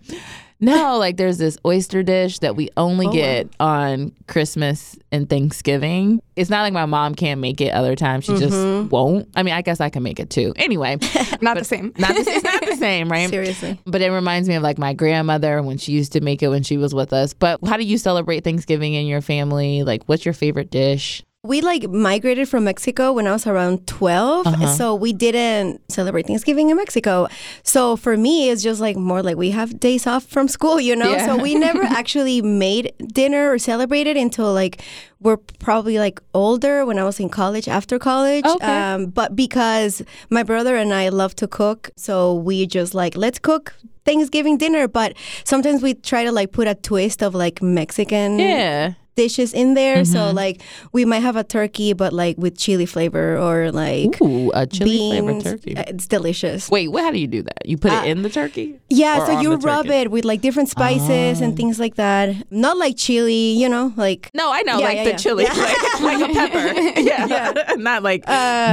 no, 0.59 0.97
like 0.97 1.17
there's 1.17 1.37
this 1.37 1.57
oyster 1.65 2.01
dish 2.01 2.39
that 2.39 2.55
we 2.55 2.69
only 2.77 3.07
Oh, 3.07 3.11
get 3.11 3.49
on 3.59 4.13
Christmas 4.27 4.97
and 5.11 5.29
Thanksgiving. 5.29 6.21
It's 6.35 6.49
not 6.49 6.61
like 6.61 6.73
my 6.73 6.85
mom 6.85 7.13
can't 7.13 7.41
make 7.41 7.59
it 7.61 7.71
other 7.73 7.95
times. 7.95 8.25
She 8.25 8.37
just 8.37 8.53
mm-hmm. 8.53 8.89
won't. 8.89 9.27
I 9.35 9.43
mean, 9.43 9.53
I 9.53 9.61
guess 9.61 9.79
I 9.79 9.89
can 9.89 10.01
make 10.01 10.19
it 10.19 10.29
too. 10.29 10.53
Anyway, 10.55 10.97
Not 11.41 11.57
the 11.57 11.63
same. 11.63 11.93
not 11.97 12.15
the, 12.15 12.21
it's 12.21 12.43
not 12.43 12.65
the 12.65 12.75
same, 12.79 13.11
right? 13.11 13.29
Seriously. 13.29 13.79
But 13.85 14.01
it 14.01 14.11
reminds 14.11 14.47
me 14.47 14.55
of 14.55 14.63
like 14.63 14.77
my 14.77 14.93
grandmother 14.93 15.61
when 15.61 15.77
she 15.77 15.91
used 15.91 16.13
to 16.13 16.21
make 16.21 16.41
it 16.41 16.47
when 16.47 16.63
she 16.63 16.77
was 16.77 16.95
with 16.95 17.13
us. 17.13 17.33
But 17.33 17.59
how 17.65 17.77
do 17.77 17.83
you 17.83 17.97
celebrate 17.97 18.43
Thanksgiving 18.43 18.93
in 18.93 19.05
your 19.05 19.21
family? 19.21 19.83
Like, 19.83 20.03
what's 20.05 20.25
your 20.25 20.33
favorite 20.33 20.71
dish? 20.71 21.23
We 21.45 21.61
like 21.61 21.87
migrated 21.89 22.49
from 22.49 22.63
Mexico 22.65 23.13
when 23.13 23.27
I 23.27 23.31
was 23.31 23.45
around 23.45 23.87
12. 23.87 24.47
Uh-huh. 24.47 24.67
So 24.67 24.95
we 24.95 25.13
didn't 25.13 25.81
celebrate 25.91 26.27
Thanksgiving 26.27 26.69
in 26.69 26.77
Mexico. 26.77 27.27
So 27.63 27.95
for 27.95 28.17
me, 28.17 28.49
it's 28.49 28.63
just 28.63 28.81
like 28.81 28.97
more 28.97 29.21
like 29.21 29.37
we 29.37 29.51
have 29.51 29.79
days 29.79 30.07
off 30.07 30.25
from 30.25 30.47
school, 30.47 30.79
you 30.79 30.95
know? 30.95 31.11
Yeah. 31.11 31.25
So 31.25 31.37
we 31.37 31.55
never 31.55 31.83
actually 32.01 32.41
made 32.41 32.93
dinner 33.13 33.51
or 33.51 33.59
celebrated 33.59 34.17
until 34.17 34.53
like 34.53 34.81
we're 35.19 35.37
probably 35.37 35.97
like 35.97 36.19
older 36.33 36.85
when 36.85 36.99
I 36.99 37.03
was 37.03 37.19
in 37.19 37.29
college, 37.29 37.67
after 37.67 37.97
college. 37.99 38.45
Okay. 38.45 38.65
Um, 38.65 39.07
but 39.07 39.35
because 39.35 40.01
my 40.29 40.43
brother 40.43 40.75
and 40.75 40.93
I 40.93 41.09
love 41.09 41.35
to 41.37 41.47
cook, 41.47 41.89
so 41.95 42.35
we 42.35 42.65
just 42.65 42.93
like, 42.93 43.15
let's 43.15 43.39
cook 43.39 43.73
Thanksgiving 44.05 44.57
dinner. 44.57 44.87
But 44.87 45.15
sometimes 45.43 45.81
we 45.81 45.93
try 45.93 46.23
to 46.25 46.31
like 46.31 46.51
put 46.51 46.67
a 46.67 46.75
twist 46.75 47.23
of 47.23 47.33
like 47.33 47.61
Mexican 47.61 48.39
Yeah. 48.39 48.93
Dishes 49.15 49.53
in 49.53 49.73
there. 49.73 50.03
So 50.05 50.19
Mm-hmm. 50.25 50.35
like 50.35 50.61
we 50.91 51.05
might 51.05 51.21
have 51.21 51.35
a 51.35 51.43
turkey, 51.43 51.93
but 51.93 52.13
like 52.13 52.37
with 52.37 52.57
chili 52.57 52.85
flavor 52.85 53.37
or 53.37 53.71
like 53.71 54.21
Ooh, 54.21 54.51
a 54.53 54.65
chili 54.67 55.09
flavored 55.11 55.43
turkey. 55.43 55.75
Uh, 55.77 55.83
It's 55.87 56.07
delicious. 56.07 56.69
Wait, 56.69 56.87
what? 56.89 57.03
How 57.03 57.11
do 57.11 57.19
you 57.19 57.27
do 57.27 57.41
that? 57.43 57.65
You 57.65 57.77
put 57.77 57.91
Uh, 57.91 58.01
it 58.03 58.09
in 58.09 58.21
the 58.23 58.29
turkey? 58.29 58.79
Yeah, 58.89 59.25
so 59.25 59.39
you 59.41 59.55
rub 59.57 59.85
turkey? 59.87 59.97
it 59.99 60.11
with 60.11 60.25
like 60.25 60.41
different 60.41 60.69
spices 60.69 61.41
and 61.41 61.55
things 61.57 61.79
like 61.79 61.95
that. 61.95 62.35
Not 62.51 62.77
like 62.77 62.95
chili, 62.97 63.53
you 63.61 63.67
know, 63.69 63.93
like 63.97 64.29
No, 64.33 64.51
I 64.51 64.61
know, 64.63 64.79
Yeah, 64.79 64.85
like 64.87 64.97
yeah, 64.97 65.03
the 65.03 65.09
yeah. 65.11 65.17
chili, 65.17 65.43
like, 65.47 65.99
like 66.01 66.21
a 66.29 66.33
pepper. 66.33 66.65
Yeah, 67.01 67.73
not 67.77 68.03
like 68.03 68.25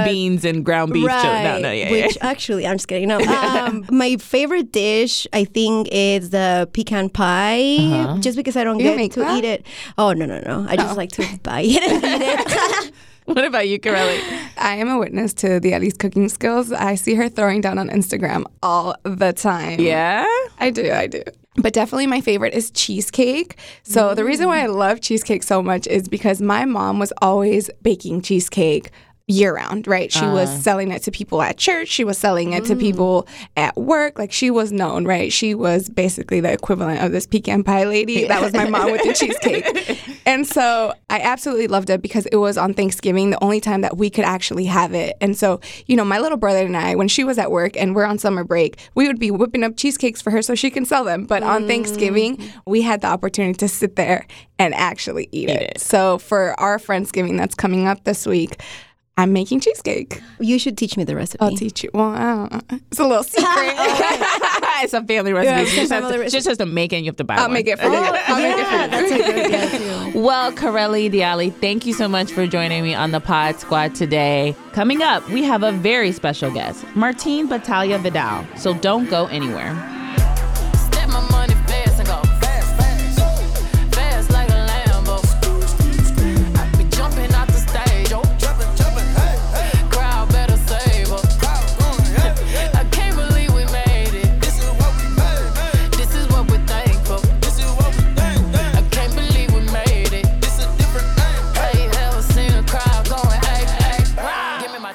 beans 0.06 0.44
and 0.44 0.64
ground 0.64 0.92
beef 0.92 1.08
chili. 1.22 1.42
No, 1.44 1.58
no, 1.58 1.70
yeah, 1.70 1.88
yeah. 1.88 2.06
Which 2.06 2.18
actually, 2.20 2.66
I'm 2.66 2.76
just 2.76 2.88
kidding. 2.88 3.08
No, 3.08 3.18
um, 3.20 3.84
my 3.90 4.16
favorite 4.16 4.72
dish, 4.72 5.26
I 5.32 5.44
think, 5.44 5.88
is 5.92 6.30
the 6.30 6.68
pecan 6.72 7.08
pie. 7.11 7.76
Uh-huh. 7.78 8.18
Just 8.18 8.37
because 8.37 8.56
I 8.56 8.64
don't 8.64 8.78
You 8.80 8.94
get 8.96 9.12
to 9.12 9.20
that? 9.20 9.38
eat 9.38 9.44
it. 9.44 9.66
Oh 9.99 10.12
no, 10.12 10.25
no, 10.26 10.31
no! 10.40 10.66
I 10.68 10.76
just 10.76 10.94
oh. 10.94 10.96
like 10.96 11.12
to 11.12 11.38
buy 11.42 11.62
it 11.64 11.82
and 11.82 12.04
eat 12.04 12.86
it. 12.86 12.92
What 13.24 13.44
about 13.44 13.68
you, 13.68 13.78
Corelli? 13.78 14.20
I 14.56 14.74
am 14.74 14.88
a 14.88 14.98
witness 14.98 15.32
to 15.34 15.60
the 15.60 15.74
Ellie's 15.74 15.96
cooking 15.96 16.28
skills. 16.28 16.72
I 16.72 16.96
see 16.96 17.14
her 17.14 17.28
throwing 17.28 17.60
down 17.60 17.78
on 17.78 17.88
Instagram 17.88 18.44
all 18.64 18.96
the 19.04 19.32
time. 19.32 19.78
Yeah. 19.78 20.26
I 20.58 20.70
do, 20.70 20.90
I 20.90 21.06
do. 21.06 21.22
But 21.56 21.72
definitely 21.72 22.08
my 22.08 22.20
favorite 22.20 22.52
is 22.52 22.72
cheesecake. 22.72 23.58
So 23.84 24.14
the 24.14 24.24
reason 24.24 24.48
why 24.48 24.62
I 24.62 24.66
love 24.66 25.00
cheesecake 25.00 25.44
so 25.44 25.62
much 25.62 25.86
is 25.86 26.08
because 26.08 26.42
my 26.42 26.64
mom 26.64 26.98
was 26.98 27.12
always 27.22 27.70
baking 27.82 28.22
cheesecake 28.22 28.90
year 29.29 29.55
round, 29.55 29.87
right? 29.87 30.12
She 30.12 30.25
was 30.25 30.49
ah. 30.49 30.59
selling 30.59 30.91
it 30.91 31.02
to 31.05 31.11
people 31.11 31.43
at 31.43 31.57
church, 31.57 31.88
she 31.88 32.05
was 32.05 32.19
selling 32.19 32.52
it 32.52 32.64
to 32.67 32.75
mm. 32.75 32.81
people 32.81 33.26
at 33.57 33.76
work. 33.76 34.19
Like 34.19 34.33
she 34.33 34.50
was 34.50 34.73
known, 34.73 35.05
right? 35.05 35.33
She 35.33 35.55
was 35.55 35.88
basically 35.88 36.41
the 36.41 36.52
equivalent 36.52 37.02
of 37.02 37.12
this 37.12 37.26
pecan 37.26 37.64
pie 37.64 37.85
lady. 37.85 38.26
That 38.26 38.43
was 38.43 38.52
my 38.52 38.69
mom 38.69 38.93
with 38.93 39.02
the 39.02 39.12
cheesecake. 39.12 39.99
And 40.25 40.47
so 40.47 40.95
I 41.11 41.21
absolutely 41.21 41.67
loved 41.67 41.91
it 41.91 42.00
because 42.00 42.26
it 42.26 42.37
was 42.37 42.57
on 42.57 42.75
Thanksgiving, 42.75 43.31
the 43.31 43.43
only 43.43 43.61
time 43.61 43.81
that 43.81 43.97
we 43.97 44.11
could 44.11 44.25
actually 44.25 44.64
have 44.67 44.95
it. 44.95 45.17
And 45.21 45.37
so, 45.37 45.61
you 45.87 45.97
know, 45.97 46.05
my 46.05 46.19
little 46.21 46.38
brother 46.38 46.64
and 46.64 46.76
I, 46.76 46.95
when 46.95 47.09
she 47.09 47.25
was 47.25 47.38
at 47.38 47.50
work 47.50 47.76
and 47.76 47.95
we're 47.95 48.05
on 48.05 48.19
summer 48.19 48.45
break, 48.45 48.79
we 48.95 49.07
would 49.07 49.19
be 49.19 49.31
whipping 49.31 49.64
up 49.64 49.76
cheesecakes 49.76 50.23
for 50.23 50.31
her 50.31 50.43
so 50.43 50.55
she 50.55 50.71
can 50.71 50.85
sell 50.85 51.05
them. 51.05 51.25
But 51.25 51.43
on 51.43 51.64
mm. 51.64 51.67
Thanksgiving, 51.67 52.52
we 52.67 52.83
had 52.83 53.00
the 53.00 53.09
opportunity 53.09 53.55
to 53.55 53.69
sit 53.69 53.97
there 53.97 54.26
and 54.59 54.75
actually 54.75 55.29
eat, 55.33 55.49
it. 55.49 55.62
it. 55.62 55.81
So 55.81 56.19
for 56.19 56.59
our 56.61 56.79
Friendsgiving 56.79 57.37
that's 57.37 57.55
coming 57.55 57.88
up 57.88 58.05
this 58.05 58.26
week, 58.26 58.62
I'm 59.19 59.33
making 59.33 59.61
cheesecake. 59.61 60.23
you 60.40 60.59
should 60.59 60.78
teach 60.78 60.97
me 60.97 61.04
the 61.04 61.14
recipe. 61.14 61.42
I'll 61.42 61.54
teach 61.54 61.85
you. 61.85 61.90
Well, 61.92 62.11
I 62.11 62.49
don't, 62.49 62.83
it's 62.90 62.99
a 62.99 63.04
little 63.07 63.23
secret. 63.23 63.45
it's 64.83 64.95
a 64.95 65.02
family 65.04 65.33
recipe. 65.35 65.62
a 65.62 65.64
just, 65.64 65.76
has 65.76 65.88
family 65.90 66.19
to, 66.25 66.31
just 66.31 66.49
has 66.49 66.59
to 66.59 66.66
make 66.66 66.92
it 66.92 66.97
and 66.97 67.04
you 67.04 67.11
have 67.11 67.16
to 67.16 67.25
buy 67.25 67.35
it. 67.35 67.38
I'll 67.40 67.45
one. 67.45 67.52
make 67.52 67.66
it 67.66 67.78
for 67.78 67.87
you. 67.88 67.95
I'll 67.95 68.37
make 68.42 68.57
it 68.57 68.66
for 68.66 68.73
you. 68.73 68.88
that's 68.88 69.12
a 69.12 69.16
good 69.19 69.78
idea 69.78 70.12
too. 70.12 70.19
Well, 70.19 70.52
Corelli 70.52 71.11
Diali, 71.11 71.52
thank 71.52 71.85
you 71.85 71.92
so 71.92 72.09
much 72.09 72.33
for 72.33 72.47
joining 72.47 72.83
me 72.83 72.95
on 72.95 73.11
the 73.11 73.21
Pod 73.21 73.61
Squad 73.61 73.95
today. 73.95 74.57
Coming 74.73 75.02
up, 75.02 75.28
we 75.28 75.42
have 75.45 75.62
a 75.62 75.73
very 75.73 76.11
special 76.12 76.50
guest, 76.50 76.83
Martín 76.95 77.49
Batalla 77.49 77.99
Vidal. 78.00 78.47
So 78.57 78.73
don't 78.75 79.09
go 79.11 79.26
anywhere. 79.26 80.01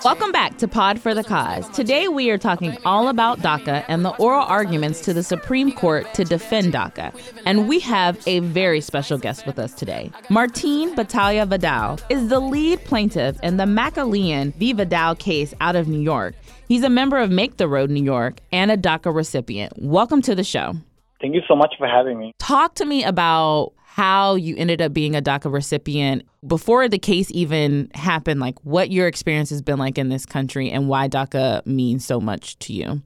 Welcome 0.07 0.31
back 0.31 0.57
to 0.59 0.69
Pod 0.69 1.01
for 1.01 1.13
the 1.13 1.21
Cause. 1.21 1.67
Today 1.71 2.07
we 2.07 2.29
are 2.29 2.37
talking 2.37 2.77
all 2.85 3.09
about 3.09 3.39
DACA 3.39 3.83
and 3.89 4.05
the 4.05 4.15
oral 4.15 4.45
arguments 4.45 5.01
to 5.01 5.13
the 5.13 5.21
Supreme 5.21 5.69
Court 5.69 6.13
to 6.13 6.23
defend 6.23 6.71
DACA. 6.71 7.13
And 7.45 7.67
we 7.67 7.81
have 7.81 8.25
a 8.25 8.39
very 8.39 8.79
special 8.79 9.17
guest 9.17 9.45
with 9.45 9.59
us 9.59 9.73
today. 9.73 10.09
Martín 10.29 10.95
Batalla 10.95 11.45
Vidal 11.45 11.99
is 12.09 12.29
the 12.29 12.39
lead 12.39 12.79
plaintiff 12.85 13.37
in 13.43 13.57
the 13.57 13.65
McAleenan 13.65 14.55
v. 14.55 14.71
Vidal 14.71 15.15
case 15.15 15.53
out 15.59 15.75
of 15.75 15.89
New 15.89 15.99
York. 15.99 16.35
He's 16.69 16.83
a 16.83 16.89
member 16.89 17.17
of 17.17 17.29
Make 17.29 17.57
the 17.57 17.67
Road 17.67 17.89
New 17.89 18.01
York 18.01 18.39
and 18.53 18.71
a 18.71 18.77
DACA 18.77 19.13
recipient. 19.13 19.73
Welcome 19.75 20.21
to 20.21 20.35
the 20.35 20.43
show. 20.45 20.75
Thank 21.19 21.35
you 21.35 21.41
so 21.49 21.55
much 21.57 21.73
for 21.77 21.85
having 21.85 22.17
me. 22.17 22.31
Talk 22.39 22.75
to 22.75 22.85
me 22.85 23.03
about 23.03 23.73
how 23.97 24.35
you 24.35 24.55
ended 24.57 24.79
up 24.79 24.93
being 24.93 25.15
a 25.15 25.21
DACA 25.21 25.51
recipient 25.51 26.23
before 26.45 26.87
the 26.87 26.99
case 26.99 27.31
even 27.31 27.89
happened, 27.95 28.39
like 28.39 28.63
what 28.63 28.91
your 28.91 29.07
experience 29.07 29.49
has 29.49 29.63
been 29.63 29.79
like 29.79 29.97
in 29.97 30.09
this 30.09 30.23
country 30.23 30.69
and 30.69 30.87
why 30.87 31.09
DACA 31.09 31.65
means 31.65 32.05
so 32.05 32.21
much 32.21 32.59
to 32.59 32.73
you. 32.73 33.01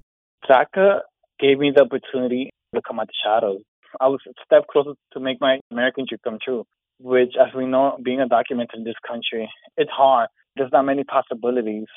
DACA 0.49 0.99
gave 1.39 1.59
me 1.59 1.71
the 1.73 1.83
opportunity 1.83 2.49
to 2.75 2.81
come 2.85 2.99
out 2.99 3.07
the 3.07 3.13
shadows. 3.23 3.61
I 4.01 4.09
was 4.09 4.19
a 4.27 4.33
step 4.45 4.67
closer 4.69 4.91
to 5.13 5.19
make 5.21 5.39
my 5.39 5.61
American 5.71 6.05
dream 6.09 6.19
come 6.25 6.39
true, 6.43 6.65
which, 6.99 7.35
as 7.39 7.53
we 7.55 7.65
know, 7.65 7.97
being 8.03 8.19
undocumented 8.19 8.75
in 8.75 8.83
this 8.83 8.95
country, 9.07 9.49
it's 9.77 9.91
hard. 9.91 10.27
There's 10.57 10.71
not 10.73 10.83
many 10.83 11.05
possibilities. 11.05 11.87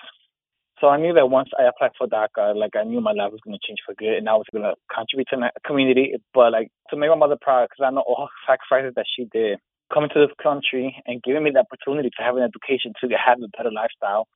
So 0.80 0.88
I 0.88 0.98
knew 0.98 1.14
that 1.14 1.30
once 1.30 1.50
I 1.58 1.64
applied 1.64 1.92
for 1.96 2.06
DACA, 2.08 2.50
uh, 2.50 2.54
like 2.56 2.74
I 2.74 2.82
knew 2.82 3.00
my 3.00 3.12
life 3.12 3.30
was 3.30 3.40
going 3.44 3.56
to 3.56 3.66
change 3.66 3.78
for 3.86 3.94
good, 3.94 4.18
and 4.18 4.28
I 4.28 4.34
was 4.34 4.46
going 4.52 4.64
to 4.64 4.74
contribute 4.92 5.28
to 5.30 5.38
my 5.38 5.50
community. 5.64 6.14
But 6.32 6.52
like 6.52 6.68
to 6.90 6.96
make 6.96 7.10
my 7.10 7.16
mother 7.16 7.38
proud, 7.40 7.68
because 7.70 7.86
I 7.86 7.94
know 7.94 8.02
all 8.06 8.28
the 8.28 8.52
sacrifices 8.52 8.94
that 8.96 9.06
she 9.06 9.26
did 9.32 9.58
coming 9.92 10.10
to 10.12 10.26
this 10.26 10.34
country 10.42 10.96
and 11.06 11.22
giving 11.22 11.44
me 11.44 11.50
the 11.52 11.60
opportunity 11.60 12.10
to 12.10 12.22
have 12.22 12.36
an 12.36 12.42
education 12.42 12.92
to 13.00 13.08
have 13.14 13.38
a 13.38 13.48
better 13.56 13.70
lifestyle. 13.70 14.26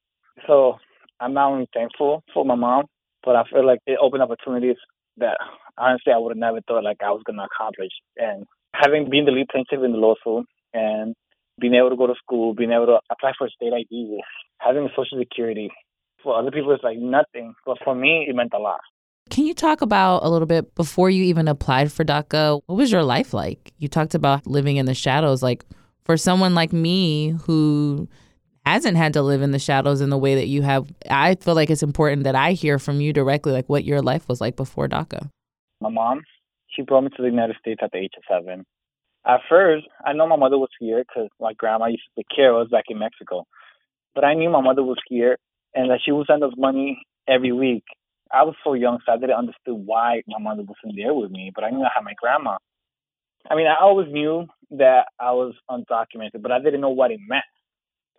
So 0.46 0.76
I'm 1.20 1.34
not 1.34 1.50
only 1.50 1.68
thankful 1.74 2.22
for 2.32 2.44
my 2.44 2.54
mom, 2.54 2.86
but 3.24 3.34
I 3.34 3.42
feel 3.50 3.66
like 3.66 3.80
it 3.86 3.98
opened 4.00 4.22
opportunities 4.22 4.76
that 5.16 5.38
honestly 5.76 6.12
I 6.12 6.18
would 6.18 6.30
have 6.30 6.38
never 6.38 6.60
thought 6.62 6.84
like 6.84 6.98
I 7.02 7.10
was 7.10 7.22
going 7.26 7.38
to 7.38 7.46
accomplish. 7.50 7.90
And 8.16 8.46
having 8.74 9.10
been 9.10 9.24
the 9.24 9.32
lead 9.32 9.48
plaintiff 9.50 9.82
in 9.82 9.92
the 9.92 9.98
lawsuit 9.98 10.46
and 10.72 11.14
being 11.60 11.74
able 11.74 11.90
to 11.90 11.96
go 11.96 12.06
to 12.06 12.14
school, 12.22 12.54
being 12.54 12.70
able 12.70 12.86
to 12.86 13.00
apply 13.10 13.32
for 13.36 13.48
state 13.48 13.72
ID, 13.72 14.20
having 14.60 14.88
social 14.94 15.18
security, 15.18 15.70
for 16.22 16.38
other 16.38 16.50
people 16.50 16.72
it's 16.72 16.84
like 16.84 16.98
nothing, 16.98 17.54
but 17.64 17.78
for 17.84 17.94
me 17.94 18.26
it 18.28 18.34
meant 18.34 18.52
a 18.54 18.58
lot. 18.58 18.80
Can 19.30 19.44
you 19.44 19.54
talk 19.54 19.82
about 19.82 20.24
a 20.24 20.30
little 20.30 20.46
bit 20.46 20.74
before 20.74 21.10
you 21.10 21.24
even 21.24 21.48
applied 21.48 21.92
for 21.92 22.04
DACA? 22.04 22.62
What 22.66 22.76
was 22.76 22.90
your 22.90 23.02
life 23.02 23.34
like? 23.34 23.72
You 23.78 23.88
talked 23.88 24.14
about 24.14 24.46
living 24.46 24.78
in 24.78 24.86
the 24.86 24.94
shadows. 24.94 25.42
Like 25.42 25.64
for 26.04 26.16
someone 26.16 26.54
like 26.54 26.72
me 26.72 27.30
who 27.44 28.08
hasn't 28.64 28.96
had 28.96 29.12
to 29.14 29.22
live 29.22 29.42
in 29.42 29.50
the 29.50 29.58
shadows 29.58 30.00
in 30.00 30.10
the 30.10 30.18
way 30.18 30.34
that 30.34 30.46
you 30.46 30.62
have, 30.62 30.90
I 31.10 31.34
feel 31.36 31.54
like 31.54 31.70
it's 31.70 31.82
important 31.82 32.24
that 32.24 32.34
I 32.34 32.52
hear 32.52 32.78
from 32.78 33.00
you 33.00 33.12
directly, 33.12 33.52
like 33.52 33.68
what 33.68 33.84
your 33.84 34.00
life 34.00 34.28
was 34.28 34.40
like 34.40 34.56
before 34.56 34.88
DACA. 34.88 35.28
My 35.80 35.90
mom, 35.90 36.22
she 36.68 36.82
brought 36.82 37.04
me 37.04 37.10
to 37.10 37.22
the 37.22 37.28
United 37.28 37.56
States 37.60 37.80
at 37.82 37.90
the 37.92 37.98
age 37.98 38.12
of 38.16 38.22
seven. 38.28 38.64
At 39.26 39.40
first, 39.48 39.86
I 40.04 40.14
know 40.14 40.26
my 40.26 40.36
mother 40.36 40.58
was 40.58 40.70
here 40.80 41.04
because 41.06 41.28
my 41.38 41.52
grandma 41.52 41.86
used 41.86 42.02
to 42.14 42.22
take 42.22 42.34
care 42.34 42.54
of 42.54 42.66
us 42.66 42.70
back 42.70 42.84
in 42.88 42.98
Mexico. 42.98 43.46
But 44.14 44.24
I 44.24 44.34
knew 44.34 44.48
my 44.48 44.62
mother 44.62 44.82
was 44.82 44.98
here 45.06 45.36
and 45.74 45.90
that 45.90 46.00
she 46.04 46.12
would 46.12 46.26
send 46.26 46.42
us 46.42 46.52
money 46.56 47.00
every 47.28 47.52
week. 47.52 47.84
I 48.32 48.42
was 48.42 48.54
so 48.62 48.74
young, 48.74 48.98
so 49.04 49.12
I 49.12 49.16
didn't 49.16 49.36
understand 49.36 49.86
why 49.86 50.22
my 50.28 50.38
mother 50.38 50.62
wasn't 50.62 50.96
there 50.96 51.14
with 51.14 51.30
me. 51.30 51.50
But 51.54 51.64
I 51.64 51.70
knew 51.70 51.82
I 51.82 51.90
had 51.94 52.04
my 52.04 52.14
grandma. 52.20 52.58
I 53.50 53.54
mean, 53.54 53.66
I 53.66 53.76
always 53.80 54.12
knew 54.12 54.46
that 54.72 55.06
I 55.18 55.32
was 55.32 55.54
undocumented, 55.70 56.42
but 56.42 56.52
I 56.52 56.60
didn't 56.60 56.82
know 56.82 56.90
what 56.90 57.10
it 57.10 57.20
meant. 57.26 57.44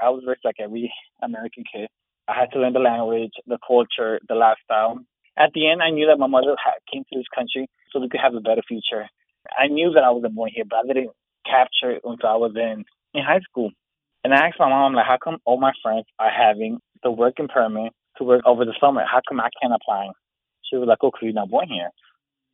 I 0.02 0.10
was 0.10 0.24
raised 0.26 0.42
like 0.44 0.56
every 0.60 0.92
American 1.22 1.64
kid. 1.72 1.90
I 2.28 2.34
had 2.40 2.52
to 2.54 2.60
learn 2.60 2.74
the 2.74 2.80
language, 2.80 3.32
the 3.46 3.60
culture, 3.66 4.20
the 4.28 4.36
lifestyle. 4.36 5.00
At 5.38 5.52
the 5.54 5.70
end, 5.70 5.82
I 5.82 5.90
knew 5.90 6.08
that 6.08 6.20
my 6.20 6.28
mother 6.28 6.56
came 6.92 7.04
to 7.04 7.18
this 7.18 7.28
country 7.36 7.68
so 7.92 8.00
we 8.00 8.10
could 8.10 8.22
have 8.22 8.36
a 8.36 8.42
better 8.42 8.62
future. 8.68 9.08
I 9.58 9.68
knew 9.68 9.92
that 9.92 10.04
I 10.04 10.12
wasn't 10.12 10.36
born 10.36 10.52
here, 10.54 10.66
but 10.70 10.80
I 10.80 10.88
didn't 10.88 11.12
capture 11.46 11.92
it 11.92 12.02
until 12.04 12.30
I 12.30 12.36
was 12.36 12.54
in, 12.56 12.84
in 13.14 13.24
high 13.24 13.40
school. 13.42 13.72
And 14.24 14.34
I 14.34 14.48
asked 14.48 14.60
my 14.60 14.70
mom, 14.70 14.94
like, 14.94 15.06
how 15.06 15.18
come 15.24 15.38
all 15.46 15.60
my 15.60 15.72
friends 15.82 16.06
are 16.20 16.30
having 16.30 16.80
the 17.04 17.12
working 17.12 17.48
permit 17.48 17.94
to 18.18 18.24
work 18.24 18.42
over 18.46 18.66
the 18.66 18.76
summer? 18.80 19.04
How 19.06 19.22
come 19.28 19.40
I 19.40 19.50
can't 19.62 19.74
apply? 19.74 20.10
She 20.70 20.78
was 20.78 20.88
like, 20.88 21.00
oh, 21.02 21.10
because 21.10 21.24
you're 21.24 21.34
not 21.34 21.50
born 21.50 21.68
here. 21.68 21.90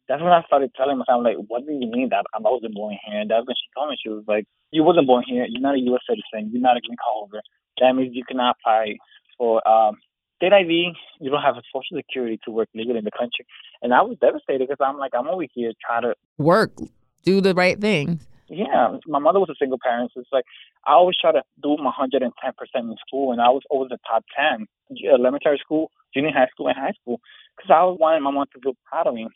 That's 0.08 0.22
when 0.22 0.32
I 0.32 0.44
started 0.46 0.72
telling 0.78 1.00
myself, 1.00 1.24
like, 1.24 1.38
what 1.48 1.66
do 1.66 1.74
you 1.74 1.90
mean 1.90 2.10
that 2.10 2.26
I 2.34 2.38
wasn't 2.40 2.76
born 2.76 2.96
here? 3.06 3.20
And 3.22 3.30
that's 3.30 3.48
when 3.48 3.56
she 3.56 3.68
told 3.76 3.90
me, 3.90 3.98
she 4.02 4.10
was 4.10 4.24
like, 4.28 4.46
you 4.72 4.84
wasn't 4.84 5.08
born 5.08 5.24
here. 5.26 5.46
You're 5.50 5.62
not 5.62 5.76
a 5.76 5.80
U.S. 5.80 6.02
citizen. 6.08 6.52
You're 6.54 6.62
not 6.62 6.78
a 6.78 6.82
green 6.82 6.98
card 6.98 7.14
holder. 7.14 7.42
That 7.82 7.94
means 7.94 8.16
you 8.16 8.24
cannot 8.24 8.56
apply 8.60 8.98
for 9.38 9.68
um, 9.68 9.98
state 10.38 10.54
ID. 10.54 10.94
You 11.20 11.32
don't 11.32 11.42
have 11.42 11.58
a 11.58 11.64
social 11.74 11.98
security 11.98 12.40
to 12.46 12.52
work 12.52 12.70
legally 12.76 13.00
in 13.00 13.04
the 13.04 13.12
country. 13.12 13.46
And 13.82 13.94
I 13.94 14.02
was 14.02 14.18
devastated 14.22 14.68
because 14.68 14.84
I'm 14.86 14.98
like, 14.98 15.14
I'm 15.18 15.28
over 15.28 15.44
here 15.54 15.72
trying 15.86 16.04
to 16.04 16.14
Work, 16.38 16.78
do 17.24 17.42
the 17.42 17.54
right 17.54 17.80
thing. 17.80 18.20
Yeah, 18.48 18.98
my 19.08 19.20
mother 19.20 19.40
was 19.40 19.50
a 19.50 19.56
single 19.60 19.80
parent. 19.82 20.12
So 20.14 20.22
it's 20.22 20.30
like 20.32 20.46
I 20.86 20.94
always 20.94 21.18
try 21.20 21.32
to 21.32 21.44
do 21.62 21.78
my 21.78 21.92
110% 21.92 22.30
in 22.76 22.96
school, 23.08 23.32
and 23.32 23.42
I 23.42 23.50
was 23.50 23.64
always 23.70 23.90
the 23.90 23.98
top 24.10 24.24
10, 24.38 24.68
elementary 25.12 25.58
school, 25.58 25.92
junior 26.14 26.32
high 26.32 26.48
school, 26.52 26.68
and 26.68 26.78
high 26.78 26.94
school, 27.02 27.20
because 27.58 27.72
I 27.72 27.84
was 27.84 27.98
wanting 28.00 28.24
my 28.24 28.32
mom 28.32 28.46
to 28.54 28.60
feel 28.62 28.78
proud 28.86 29.08
of 29.08 29.16
me. 29.16 29.28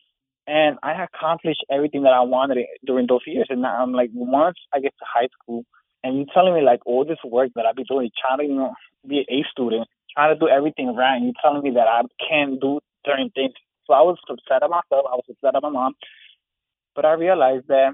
And 0.47 0.77
I 0.81 1.03
accomplished 1.03 1.63
everything 1.71 2.03
that 2.03 2.13
I 2.13 2.21
wanted 2.21 2.57
during 2.85 3.07
those 3.07 3.21
years. 3.27 3.47
And 3.49 3.61
now 3.61 3.83
I'm 3.83 3.93
like, 3.93 4.09
once 4.13 4.57
I 4.73 4.79
get 4.79 4.93
to 4.97 5.05
high 5.05 5.29
school, 5.41 5.63
and 6.03 6.17
you're 6.17 6.33
telling 6.33 6.53
me 6.53 6.61
like 6.61 6.85
all 6.85 7.05
this 7.05 7.19
work 7.23 7.51
that 7.55 7.65
I've 7.65 7.75
been 7.75 7.85
doing, 7.89 8.09
trying 8.19 8.39
to 8.39 8.45
you 8.45 8.55
know 8.55 8.73
be 9.07 9.19
an 9.19 9.25
A 9.29 9.43
student, 9.51 9.87
trying 10.15 10.33
to 10.33 10.39
do 10.39 10.49
everything 10.49 10.95
right, 10.95 11.15
and 11.15 11.25
you're 11.25 11.41
telling 11.41 11.63
me 11.63 11.71
that 11.71 11.87
I 11.87 12.01
can't 12.29 12.61
do 12.61 12.79
certain 13.05 13.31
things. 13.31 13.53
So 13.87 13.93
I 13.93 14.01
was 14.01 14.17
upset 14.29 14.61
at 14.61 14.69
myself. 14.69 15.05
I 15.09 15.17
was 15.17 15.25
upset 15.29 15.55
at 15.55 15.63
my 15.63 15.69
mom. 15.69 15.93
But 16.95 17.05
I 17.05 17.13
realized 17.13 17.67
that 17.69 17.93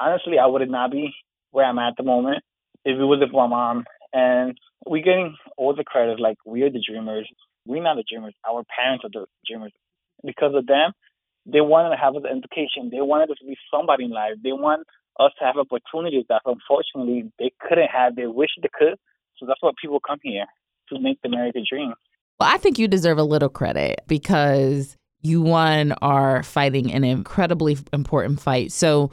honestly, 0.00 0.38
I 0.38 0.46
would 0.46 0.68
not 0.68 0.90
be 0.90 1.14
where 1.50 1.66
I'm 1.66 1.78
at 1.78 1.94
the 1.96 2.02
moment 2.02 2.42
if 2.84 2.98
it 2.98 3.04
wasn't 3.04 3.30
for 3.30 3.48
my 3.48 3.54
mom. 3.54 3.84
And 4.12 4.58
we're 4.86 5.04
getting 5.04 5.36
all 5.56 5.74
the 5.74 5.84
credit, 5.84 6.18
like 6.18 6.38
we're 6.44 6.70
the 6.70 6.82
dreamers. 6.84 7.28
We're 7.66 7.82
not 7.82 7.96
the 7.96 8.04
dreamers. 8.10 8.34
Our 8.48 8.64
parents 8.74 9.04
are 9.04 9.10
the 9.12 9.26
dreamers. 9.46 9.72
Because 10.24 10.54
of 10.54 10.66
them, 10.66 10.92
they 11.46 11.60
wanted 11.60 11.90
to 11.90 11.96
have 11.96 12.14
an 12.16 12.26
education. 12.26 12.90
They 12.90 13.00
wanted 13.00 13.30
us 13.30 13.38
to 13.40 13.46
be 13.46 13.56
somebody 13.72 14.04
in 14.04 14.10
life. 14.10 14.34
They 14.42 14.52
want 14.52 14.86
us 15.18 15.32
to 15.38 15.44
have 15.44 15.56
opportunities 15.56 16.24
that 16.28 16.42
unfortunately 16.44 17.30
they 17.38 17.52
couldn't 17.60 17.88
have. 17.88 18.16
They 18.16 18.26
wish 18.26 18.50
they 18.60 18.68
could. 18.72 18.96
So 19.38 19.46
that's 19.46 19.60
why 19.60 19.70
people 19.80 20.00
come 20.00 20.18
here 20.22 20.46
to 20.88 21.00
make 21.00 21.20
the 21.22 21.28
American 21.28 21.64
dream. 21.68 21.94
Well, 22.38 22.48
I 22.50 22.58
think 22.58 22.78
you 22.78 22.88
deserve 22.88 23.18
a 23.18 23.22
little 23.22 23.48
credit 23.48 24.00
because 24.06 24.96
you 25.22 25.42
one 25.42 25.92
are 26.00 26.42
fighting 26.42 26.92
an 26.92 27.04
incredibly 27.04 27.76
important 27.92 28.40
fight. 28.40 28.72
So 28.72 29.10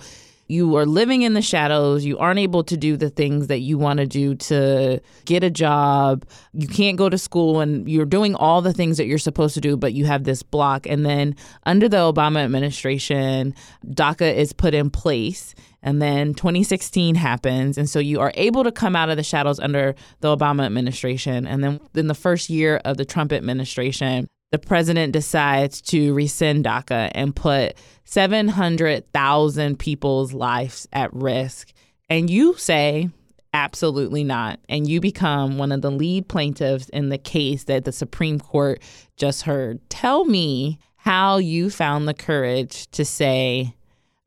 you 0.48 0.75
are 0.77 0.86
living 0.86 1.24
in 1.24 1.34
the 1.34 1.42
shadows. 1.42 2.06
You 2.06 2.18
aren't 2.18 2.39
able 2.39 2.63
to 2.63 2.77
do 2.77 2.96
the 2.96 3.10
things 3.10 3.48
that 3.48 3.60
you 3.60 3.77
want 3.77 4.00
to 4.00 4.06
do 4.06 4.36
to 4.36 5.01
get 5.25 5.44
a 5.44 5.50
job. 5.50 6.25
You 6.54 6.68
can't 6.68 6.98
go 6.98 7.10
to 7.10 7.18
school 7.18 7.60
and 7.60 7.88
you're 7.89 8.06
doing 8.06 8.36
all 8.36 8.62
the 8.62 8.74
things 8.74 8.98
that 8.98 9.08
you're 9.08 9.18
supposed 9.18 9.54
to 9.56 9.62
do, 9.62 9.75
but 9.75 9.94
you 9.94 10.06
have 10.06 10.24
this 10.24 10.44
block. 10.44 10.88
And 10.88 11.06
then 11.06 11.36
under 11.66 11.90
the 11.90 11.98
Obama 11.98 12.44
administration, 12.44 13.53
DACA 13.86 14.36
is 14.36 14.53
put 14.53 14.74
in 14.74 14.90
place. 14.90 15.53
And 15.83 16.01
then 16.01 16.33
2016 16.33 17.16
happens. 17.16 17.77
And 17.77 17.90
so 17.90 18.00
you 18.00 18.20
are 18.20 18.31
able 18.36 18.64
to 18.64 18.72
come 18.72 18.96
out 18.96 19.10
of 19.10 19.18
the 19.18 19.24
shadows 19.24 19.60
under 19.60 19.96
the 20.22 20.36
Obama 20.36 20.66
administration. 20.66 21.46
And 21.46 21.64
then 21.64 21.79
in 21.94 22.07
the 22.07 22.16
first 22.16 22.50
year 22.50 22.81
of 22.83 22.98
the 22.98 23.05
Trump 23.05 23.31
administration, 23.31 24.27
the 24.51 24.60
president 24.60 25.14
decides 25.14 25.81
to 25.81 26.14
rescind 26.14 26.66
DACA 26.66 27.12
and 27.14 27.36
put 27.36 27.75
700,000 28.05 29.77
people's 29.77 30.33
lives 30.33 30.88
at 30.94 31.14
risk. 31.14 31.74
And 32.10 32.29
you 32.29 32.55
say, 32.55 33.10
absolutely 33.53 34.24
not. 34.24 34.60
And 34.70 34.88
you 34.88 35.01
become 35.01 35.57
one 35.57 35.72
of 35.72 35.81
the 35.81 35.92
lead 35.92 36.27
plaintiffs 36.29 36.90
in 36.90 37.10
the 37.10 37.18
case 37.18 37.66
that 37.66 37.83
the 37.83 37.92
Supreme 37.92 38.40
Court 38.40 38.81
just 39.18 39.42
heard. 39.44 39.81
Tell 39.90 40.24
me 40.24 40.79
how 40.96 41.38
you 41.38 41.70
found 41.70 42.07
the 42.07 42.14
courage 42.14 42.90
to 42.92 43.03
say, 43.03 43.74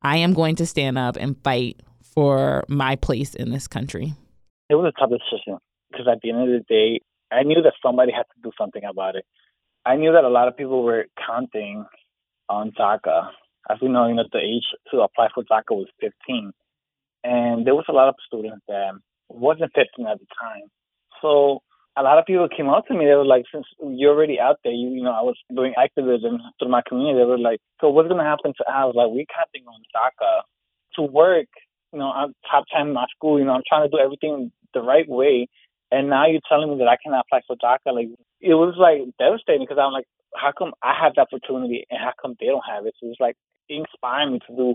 I 0.02 0.18
am 0.18 0.35
going 0.35 0.56
to 0.56 0.66
stand 0.66 0.98
up 0.98 1.16
and 1.16 1.37
fight 1.42 1.80
for 2.02 2.64
my 2.68 2.96
place 2.96 3.35
in 3.35 3.50
this 3.50 3.66
country. 3.66 4.14
It 4.68 4.74
was 4.74 4.92
a 4.94 5.00
tough 5.00 5.11
decision 5.11 5.59
because 5.90 6.06
at 6.11 6.20
the 6.22 6.30
end 6.30 6.42
of 6.42 6.48
the 6.48 6.64
day, 6.68 7.00
I 7.33 7.42
knew 7.42 7.62
that 7.62 7.74
somebody 7.83 8.12
had 8.12 8.24
to 8.35 8.42
do 8.42 8.50
something 8.59 8.83
about 8.85 9.16
it. 9.16 9.24
I 9.86 9.96
knew 9.96 10.12
that 10.12 10.24
a 10.24 10.28
lot 10.28 10.48
of 10.48 10.56
people 10.56 10.82
were 10.82 11.06
counting 11.26 11.86
on 12.48 12.72
DACA. 12.72 13.30
As 13.70 13.78
we 13.80 13.88
know, 13.88 14.08
you 14.08 14.14
know, 14.14 14.24
the 14.32 14.38
age 14.38 14.64
to 14.90 15.00
apply 15.00 15.28
for 15.34 15.44
DACA 15.44 15.70
was 15.72 15.88
15. 16.00 16.52
And 17.24 17.66
there 17.66 17.74
was 17.74 17.84
a 17.88 17.92
lot 17.92 18.08
of 18.08 18.14
students 18.26 18.64
that 18.68 18.92
wasn't 19.28 19.72
15 19.74 20.06
at 20.06 20.18
the 20.18 20.26
time. 20.40 20.68
So 21.22 21.60
a 21.96 22.02
lot 22.02 22.18
of 22.18 22.26
people 22.26 22.48
came 22.48 22.68
up 22.68 22.86
to 22.86 22.94
me. 22.94 23.04
They 23.04 23.14
were 23.14 23.24
like, 23.24 23.44
since 23.52 23.66
you're 23.80 24.14
already 24.14 24.40
out 24.40 24.56
there, 24.64 24.72
you, 24.72 24.90
you 24.90 25.02
know, 25.02 25.12
I 25.12 25.22
was 25.22 25.36
doing 25.54 25.74
activism 25.76 26.38
through 26.58 26.70
my 26.70 26.82
community. 26.86 27.18
They 27.18 27.24
were 27.24 27.38
like, 27.38 27.60
so 27.80 27.90
what's 27.90 28.08
going 28.08 28.22
to 28.22 28.28
happen 28.28 28.52
to 28.56 28.64
us? 28.64 28.94
Like, 28.94 29.08
we're 29.08 29.28
counting 29.34 29.66
on 29.66 29.82
DACA 29.94 30.42
to 30.96 31.02
work. 31.02 31.48
You 31.92 31.98
know, 31.98 32.10
I'm 32.10 32.34
top 32.50 32.64
10 32.74 32.88
in 32.88 32.92
my 32.94 33.06
school. 33.14 33.38
You 33.38 33.44
know, 33.44 33.52
I'm 33.52 33.66
trying 33.68 33.88
to 33.88 33.96
do 33.96 34.02
everything 34.02 34.52
the 34.72 34.80
right 34.80 35.08
way. 35.08 35.48
And 35.90 36.08
now 36.08 36.26
you're 36.26 36.40
telling 36.48 36.70
me 36.70 36.78
that 36.78 36.88
I 36.88 36.96
cannot 37.02 37.26
apply 37.26 37.42
for 37.46 37.56
DACA. 37.56 37.94
Like, 37.94 38.08
it 38.40 38.55
was 38.55 38.74
like 38.79 39.03
devastating 39.18 39.66
because 39.66 39.79
I'm 39.81 39.92
like, 39.92 40.07
how 40.35 40.53
come 40.57 40.72
I 40.83 40.94
have 41.00 41.14
the 41.14 41.22
opportunity 41.22 41.87
and 41.90 42.00
how 42.00 42.12
come 42.20 42.37
they 42.40 42.46
don't 42.46 42.64
have 42.68 42.87
it? 42.87 42.94
So 43.00 43.09
it's 43.09 43.20
like 43.20 43.37
inspiring 43.68 44.33
me 44.33 44.38
to 44.48 44.57
do 44.57 44.74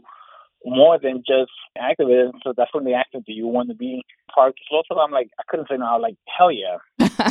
more 0.65 0.99
than 0.99 1.23
just 1.25 1.51
activism. 1.78 2.39
So 2.43 2.54
that's 2.56 2.73
when 2.73 2.86
they 2.86 2.93
asked 2.93 3.13
me, 3.13 3.21
do 3.25 3.34
you 3.34 3.47
want 3.47 3.69
to 3.69 3.75
be 3.75 4.04
part 4.34 4.49
of 4.49 4.56
the 4.56 4.84
So 4.89 4.99
I'm 4.99 5.12
like, 5.12 5.30
I 5.39 5.43
couldn't 5.47 5.67
say 5.69 5.78
no. 5.78 5.86
I 5.86 5.97
was 5.97 6.01
like, 6.01 6.17
hell 6.25 6.51
yeah. 6.51 6.78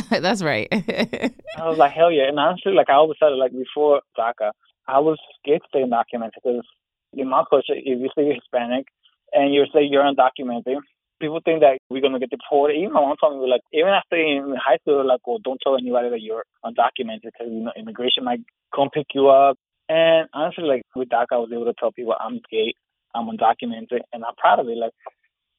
That's 0.21 0.41
right. 0.41 0.67
I 0.71 1.67
was 1.67 1.77
like, 1.77 1.91
hell 1.91 2.11
yeah. 2.11 2.27
And 2.29 2.39
honestly, 2.39 2.73
like 2.73 2.89
I 2.89 2.93
always 2.93 3.17
said, 3.19 3.29
like 3.29 3.51
before 3.51 4.01
DACA, 4.17 4.51
I 4.87 4.99
was 4.99 5.17
scared 5.39 5.61
to 5.61 5.67
stay 5.69 5.83
undocumented 5.83 6.31
because 6.35 6.65
in 7.13 7.29
my 7.29 7.43
culture, 7.49 7.73
if 7.75 7.99
you 7.99 8.09
say 8.15 8.25
you're 8.25 8.35
Hispanic 8.35 8.87
and 9.33 9.53
you 9.53 9.65
say 9.73 9.83
you're 9.83 10.03
undocumented, 10.03 10.79
people 11.19 11.39
think 11.43 11.61
that 11.61 11.79
we're 11.89 12.01
gonna 12.01 12.19
get 12.19 12.29
deported. 12.29 12.75
Even 12.77 12.93
my 12.93 13.01
mom 13.01 13.15
told 13.19 13.41
me 13.41 13.49
like 13.49 13.61
even 13.73 13.89
after 13.89 14.15
in 14.15 14.55
high 14.59 14.77
school, 14.77 15.05
like, 15.07 15.25
well, 15.25 15.39
don't 15.43 15.59
tell 15.63 15.77
anybody 15.77 16.09
that 16.09 16.21
you're 16.21 16.45
undocumented 16.63 17.31
because 17.31 17.47
you 17.47 17.63
know 17.63 17.71
immigration 17.77 18.23
might 18.23 18.41
come 18.75 18.89
pick 18.93 19.07
you 19.13 19.29
up. 19.29 19.57
And 19.87 20.27
honestly, 20.33 20.65
like 20.65 20.83
with 20.95 21.09
DACA, 21.09 21.33
I 21.33 21.37
was 21.37 21.51
able 21.53 21.65
to 21.65 21.73
tell 21.79 21.91
people 21.91 22.15
I'm 22.19 22.39
gay, 22.51 22.73
I'm 23.13 23.27
undocumented, 23.27 24.01
and 24.13 24.23
I'm 24.25 24.35
proud 24.37 24.59
of 24.59 24.67
it. 24.67 24.77
Like, 24.77 24.93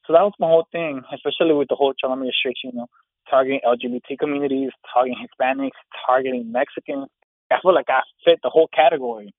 so 0.05 0.13
that 0.13 0.23
was 0.23 0.33
my 0.39 0.47
whole 0.47 0.67
thing, 0.71 1.01
especially 1.13 1.53
with 1.53 1.67
the 1.69 1.75
whole 1.75 1.93
Trump 1.99 2.13
administration, 2.13 2.71
you 2.71 2.79
know, 2.79 2.87
targeting 3.29 3.61
LGBT 3.65 4.17
communities, 4.19 4.71
targeting 4.93 5.17
Hispanics, 5.19 5.79
targeting 6.05 6.51
Mexicans. 6.51 7.07
I 7.51 7.59
feel 7.61 7.73
like 7.73 7.89
I 7.89 8.01
fit 8.25 8.39
the 8.43 8.49
whole 8.49 8.69
category. 8.73 9.33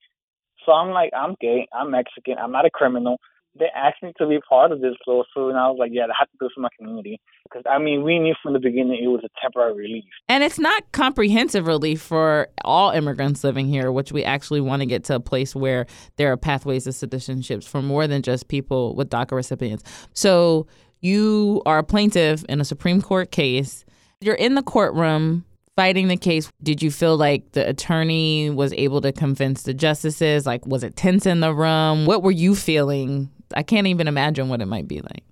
So 0.65 0.73
I'm 0.73 0.91
like, 0.91 1.11
I'm 1.17 1.37
gay, 1.41 1.67
I'm 1.73 1.91
Mexican, 1.91 2.37
I'm 2.39 2.53
not 2.53 2.67
a 2.67 2.71
criminal 2.71 3.19
they 3.59 3.69
asked 3.75 4.03
me 4.03 4.13
to 4.19 4.27
be 4.27 4.39
part 4.49 4.73
of 4.73 4.81
this 4.81 4.95
lawsuit, 5.07 5.51
and 5.51 5.59
I 5.59 5.69
was 5.69 5.77
like, 5.79 5.91
yeah, 5.93 6.05
I 6.05 6.15
have 6.19 6.31
to 6.31 6.37
do 6.41 6.49
for 6.55 6.61
my 6.61 6.69
community. 6.79 7.21
Because, 7.45 7.63
I 7.69 7.79
mean, 7.79 8.03
we 8.03 8.19
knew 8.19 8.35
from 8.43 8.53
the 8.53 8.59
beginning 8.59 9.03
it 9.03 9.09
was 9.09 9.23
a 9.25 9.41
temporary 9.41 9.75
relief. 9.75 10.05
And 10.29 10.45
it's 10.45 10.59
not 10.59 10.91
comprehensive 10.93 11.67
relief 11.67 12.03
for 12.03 12.49
all 12.65 12.91
immigrants 12.91 13.43
living 13.43 13.69
here, 13.69 13.91
which 13.91 14.13
we 14.13 14.25
actually 14.25 14.61
want 14.61 14.81
to 14.81 14.87
get 14.87 15.05
to 15.05 15.15
a 15.15 15.21
place 15.21 15.55
where 15.55 15.87
there 16.17 16.31
are 16.33 16.37
pathways 16.37 16.85
to 16.85 16.91
citizenships 16.91 17.65
for 17.65 17.83
more 17.83 18.07
than 18.07 18.23
just 18.23 18.49
people 18.49 18.95
with 18.95 19.11
DACA 19.11 19.33
recipients. 19.33 19.83
So 20.13 20.67
you 21.01 21.63
are 21.65 21.79
a 21.79 21.85
plaintiff 21.85 22.45
in 22.49 22.61
a 22.61 22.65
Supreme 22.65 23.01
Court 23.01 23.31
case. 23.31 23.85
You're 24.21 24.35
in 24.35 24.55
the 24.55 24.63
courtroom 24.63 25.45
fighting 25.79 26.09
the 26.09 26.17
case, 26.17 26.51
did 26.61 26.83
you 26.83 26.91
feel 26.91 27.17
like 27.17 27.53
the 27.53 27.69
attorney 27.69 28.51
was 28.51 28.73
able 28.73 29.01
to 29.01 29.13
convince 29.13 29.63
the 29.63 29.73
justices? 29.73 30.45
Like, 30.45 30.67
was 30.67 30.83
it 30.83 30.97
tense 30.97 31.25
in 31.25 31.39
the 31.39 31.55
room? 31.55 32.05
What 32.05 32.25
were 32.25 32.33
you 32.33 32.57
feeling 32.57 33.31
I 33.55 33.63
can't 33.63 33.87
even 33.87 34.09
imagine 34.09 34.49
what 34.49 34.61
it 34.61 34.67
might 34.67 34.89
be 34.89 35.01
like. 35.01 35.25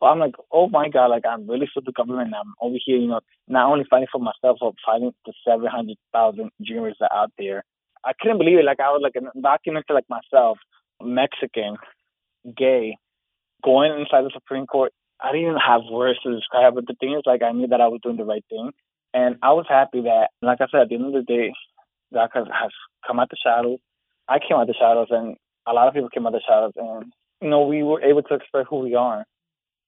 Well, 0.00 0.10
I'm 0.10 0.18
like, 0.18 0.34
oh 0.50 0.68
my 0.68 0.88
God, 0.88 1.06
like 1.06 1.24
I'm 1.26 1.48
really 1.48 1.68
for 1.72 1.82
the 1.84 1.92
government. 1.92 2.32
I'm 2.34 2.54
over 2.62 2.76
here, 2.84 2.96
you 2.96 3.08
know, 3.08 3.20
not 3.48 3.70
only 3.70 3.84
fighting 3.90 4.08
for 4.10 4.20
myself, 4.20 4.58
but 4.60 4.74
fighting 4.84 5.12
the 5.26 5.32
700,000 5.46 6.50
dreamers 6.64 6.96
that 7.00 7.10
are 7.12 7.24
out 7.24 7.32
there. 7.38 7.64
I 8.04 8.12
couldn't 8.18 8.38
believe 8.38 8.58
it. 8.58 8.64
Like 8.64 8.80
I 8.80 8.90
was 8.90 9.02
like 9.02 9.16
a 9.16 9.40
documented 9.40 9.94
like 9.94 10.08
myself, 10.08 10.58
Mexican, 11.02 11.76
gay, 12.56 12.96
going 13.62 13.92
inside 13.92 14.24
the 14.24 14.30
Supreme 14.32 14.66
Court, 14.66 14.92
I 15.22 15.32
didn't 15.32 15.48
even 15.48 15.58
have 15.58 15.82
words 15.90 16.18
to 16.22 16.34
describe. 16.34 16.74
But 16.74 16.86
the 16.86 16.94
thing 16.98 17.14
is, 17.14 17.22
like, 17.26 17.42
I 17.42 17.52
knew 17.52 17.66
that 17.68 17.80
I 17.80 17.88
was 17.88 18.00
doing 18.02 18.16
the 18.16 18.24
right 18.24 18.44
thing, 18.48 18.70
and 19.12 19.36
I 19.42 19.52
was 19.52 19.66
happy 19.68 20.02
that, 20.02 20.30
like 20.42 20.60
I 20.60 20.66
said, 20.70 20.82
at 20.82 20.88
the 20.88 20.94
end 20.94 21.06
of 21.06 21.12
the 21.12 21.22
day, 21.22 21.52
DACA 22.14 22.46
has 22.52 22.70
come 23.06 23.20
out 23.20 23.30
the 23.30 23.36
shadows. 23.42 23.78
I 24.28 24.38
came 24.38 24.56
out 24.56 24.66
the 24.66 24.74
shadows, 24.74 25.08
and 25.10 25.36
a 25.66 25.72
lot 25.72 25.88
of 25.88 25.94
people 25.94 26.08
came 26.08 26.26
out 26.26 26.32
the 26.32 26.40
shadows, 26.46 26.72
and 26.76 27.12
you 27.40 27.48
know, 27.48 27.66
we 27.66 27.82
were 27.82 28.02
able 28.02 28.22
to 28.22 28.34
express 28.34 28.66
who 28.68 28.80
we 28.80 28.94
are. 28.94 29.24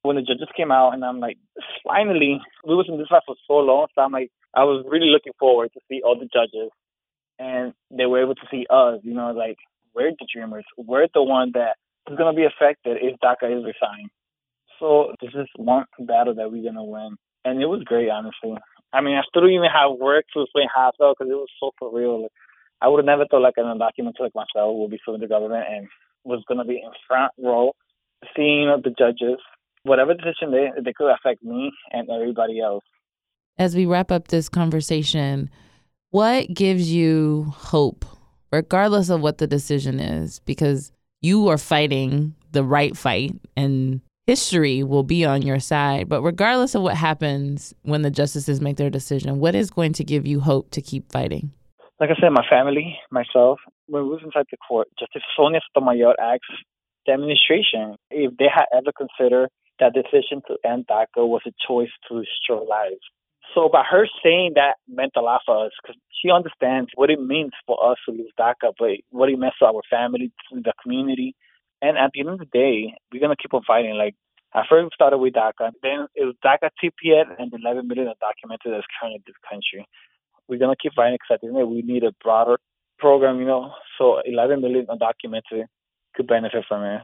When 0.02 0.16
the 0.16 0.22
judges 0.22 0.48
came 0.56 0.72
out, 0.72 0.94
and 0.94 1.04
I'm 1.04 1.20
like, 1.20 1.38
finally, 1.86 2.40
we 2.66 2.74
was 2.74 2.86
in 2.88 2.98
this 2.98 3.06
fight 3.08 3.22
for 3.24 3.36
so 3.46 3.54
long, 3.54 3.86
so 3.94 4.02
I'm 4.02 4.10
like, 4.12 4.30
I 4.54 4.64
was 4.64 4.84
really 4.88 5.10
looking 5.10 5.32
forward 5.38 5.70
to 5.74 5.80
see 5.88 6.02
all 6.04 6.18
the 6.18 6.28
judges, 6.32 6.70
and 7.38 7.72
they 7.90 8.06
were 8.06 8.22
able 8.22 8.34
to 8.34 8.46
see 8.50 8.66
us. 8.68 9.00
You 9.04 9.14
know, 9.14 9.30
like 9.30 9.58
we're 9.94 10.10
the 10.10 10.26
dreamers. 10.32 10.64
We're 10.76 11.06
the 11.14 11.22
one 11.22 11.52
that 11.54 11.76
is 12.10 12.18
to 12.18 12.32
be 12.32 12.44
affected 12.44 12.98
if 13.00 13.20
DACA 13.20 13.58
is 13.58 13.64
resigned. 13.64 14.10
So 14.80 15.14
this 15.20 15.30
is 15.34 15.46
one 15.56 15.84
battle 16.00 16.34
that 16.34 16.50
we're 16.50 16.72
to 16.72 16.82
win, 16.82 17.16
and 17.44 17.62
it 17.62 17.66
was 17.66 17.84
great, 17.84 18.10
honestly. 18.10 18.58
I 18.92 19.00
mean, 19.00 19.14
I 19.14 19.22
still 19.28 19.42
don't 19.42 19.52
even 19.52 19.70
have 19.70 19.98
work 19.98 20.26
to 20.34 20.42
explain 20.42 20.66
how 20.74 20.92
felt 20.98 21.16
because 21.18 21.30
it 21.30 21.34
was 21.34 21.48
so 21.60 21.70
for 21.78 21.94
real. 21.94 22.22
Like, 22.22 22.32
I 22.82 22.88
would 22.88 22.98
have 22.98 23.06
never 23.06 23.24
thought 23.30 23.42
like 23.42 23.54
an 23.56 23.70
undocumented 23.70 24.20
like 24.20 24.34
myself 24.34 24.74
would 24.74 24.90
be 24.90 25.00
suing 25.06 25.20
the 25.20 25.28
government 25.28 25.64
and 25.70 25.86
was 26.24 26.42
going 26.48 26.58
to 26.58 26.64
be 26.64 26.74
in 26.74 26.90
front 27.06 27.32
row, 27.38 27.72
seeing 28.37 28.66
the 28.82 28.90
judges, 28.98 29.38
whatever 29.85 30.14
decision 30.14 30.50
they 30.50 30.70
they 30.82 30.92
could 30.92 31.12
affect 31.12 31.42
me 31.42 31.72
and 31.90 32.08
everybody 32.11 32.61
else. 32.61 32.85
As 33.58 33.76
we 33.76 33.87
wrap 33.87 34.11
up 34.11 34.28
this 34.28 34.48
conversation, 34.48 35.50
what 36.11 36.52
gives 36.52 36.92
you 36.92 37.52
hope, 37.56 38.04
regardless 38.50 39.08
of 39.11 39.20
what 39.20 39.38
the 39.38 39.46
decision 39.46 40.00
is? 40.00 40.40
Because 40.40 40.92
you 41.20 41.48
are 41.48 41.58
fighting 41.58 42.35
the 42.50 42.64
right 42.64 42.96
fight 42.96 43.32
and 43.56 44.00
history 44.26 44.82
will 44.82 45.02
be 45.02 45.24
on 45.24 45.42
your 45.42 45.58
side. 45.58 46.08
But 46.08 46.22
regardless 46.22 46.74
of 46.74 46.82
what 46.82 46.96
happens 46.96 47.74
when 47.82 48.02
the 48.02 48.11
justices 48.11 48.61
make 48.61 48.76
their 48.76 48.90
decision, 48.90 49.38
what 49.38 49.54
is 49.54 49.70
going 49.70 49.92
to 49.94 50.04
give 50.04 50.26
you 50.26 50.40
hope 50.40 50.70
to 50.72 50.80
keep 50.80 51.11
fighting? 51.11 51.52
Like 52.00 52.11
I 52.11 52.20
said, 52.20 52.30
my 52.30 52.44
family, 52.48 52.98
myself, 53.11 53.61
when 53.92 54.05
we 54.05 54.16
was 54.16 54.22
inside 54.24 54.46
the 54.50 54.57
court, 54.57 54.88
Justice 54.98 55.22
Sonia 55.37 55.61
Sotomayor 55.68 56.16
asked 56.18 56.64
the 57.05 57.12
administration 57.12 57.96
if 58.11 58.33
they 58.38 58.48
had 58.48 58.64
ever 58.72 58.88
considered 58.96 59.50
that 59.81 59.92
decision 59.92 60.40
to 60.48 60.57
end 60.64 60.87
DACA 60.88 61.28
was 61.28 61.42
a 61.44 61.52
choice 61.61 61.92
to 62.09 62.24
destroy 62.24 62.64
lives. 62.64 63.05
So 63.55 63.68
by 63.68 63.85
her 63.85 64.09
saying 64.24 64.52
that 64.55 64.81
meant 64.88 65.12
a 65.14 65.20
lot 65.20 65.42
for 65.44 65.66
us 65.66 65.72
because 65.83 66.00
she 66.09 66.31
understands 66.31 66.88
what 66.94 67.11
it 67.11 67.20
means 67.20 67.52
for 67.66 67.76
us 67.85 67.98
to 68.09 68.16
lose 68.16 68.33
DACA, 68.40 68.72
but 68.78 68.96
what 69.11 69.28
it 69.28 69.38
meant 69.38 69.52
to 69.59 69.66
our 69.66 69.85
family, 69.90 70.33
to 70.48 70.61
the 70.62 70.72
community. 70.83 71.35
And 71.83 71.98
at 71.98 72.12
the 72.14 72.20
end 72.20 72.31
of 72.31 72.38
the 72.38 72.48
day, 72.48 72.96
we're 73.12 73.20
going 73.20 73.37
to 73.37 73.42
keep 73.42 73.52
on 73.52 73.62
fighting. 73.66 73.92
Like, 74.00 74.14
at 74.55 74.64
first 74.70 74.85
we 74.85 74.90
started 74.94 75.18
with 75.18 75.35
DACA, 75.35 75.68
then 75.83 76.09
it 76.14 76.24
was 76.24 76.37
DACA 76.40 76.70
TPS 76.81 77.28
and 77.38 77.50
the 77.50 77.59
11 77.61 77.88
million 77.88 78.09
undocumented 78.09 78.72
that's 78.72 78.88
currently 78.96 79.20
in 79.20 79.24
this 79.26 79.37
country. 79.44 79.85
We're 80.48 80.59
going 80.59 80.74
to 80.74 80.81
keep 80.81 80.94
fighting 80.96 81.18
because 81.20 81.37
at 81.37 81.40
the 81.42 81.52
end 81.52 81.68
we 81.68 81.83
need 81.83 82.05
a 82.05 82.12
broader 82.24 82.57
program, 83.02 83.38
you 83.40 83.44
know, 83.44 83.72
so 83.98 84.20
11 84.24 84.62
million 84.62 84.86
undocumented 84.86 85.66
could 86.14 86.26
benefit 86.26 86.64
from 86.66 86.84
it. 86.84 87.02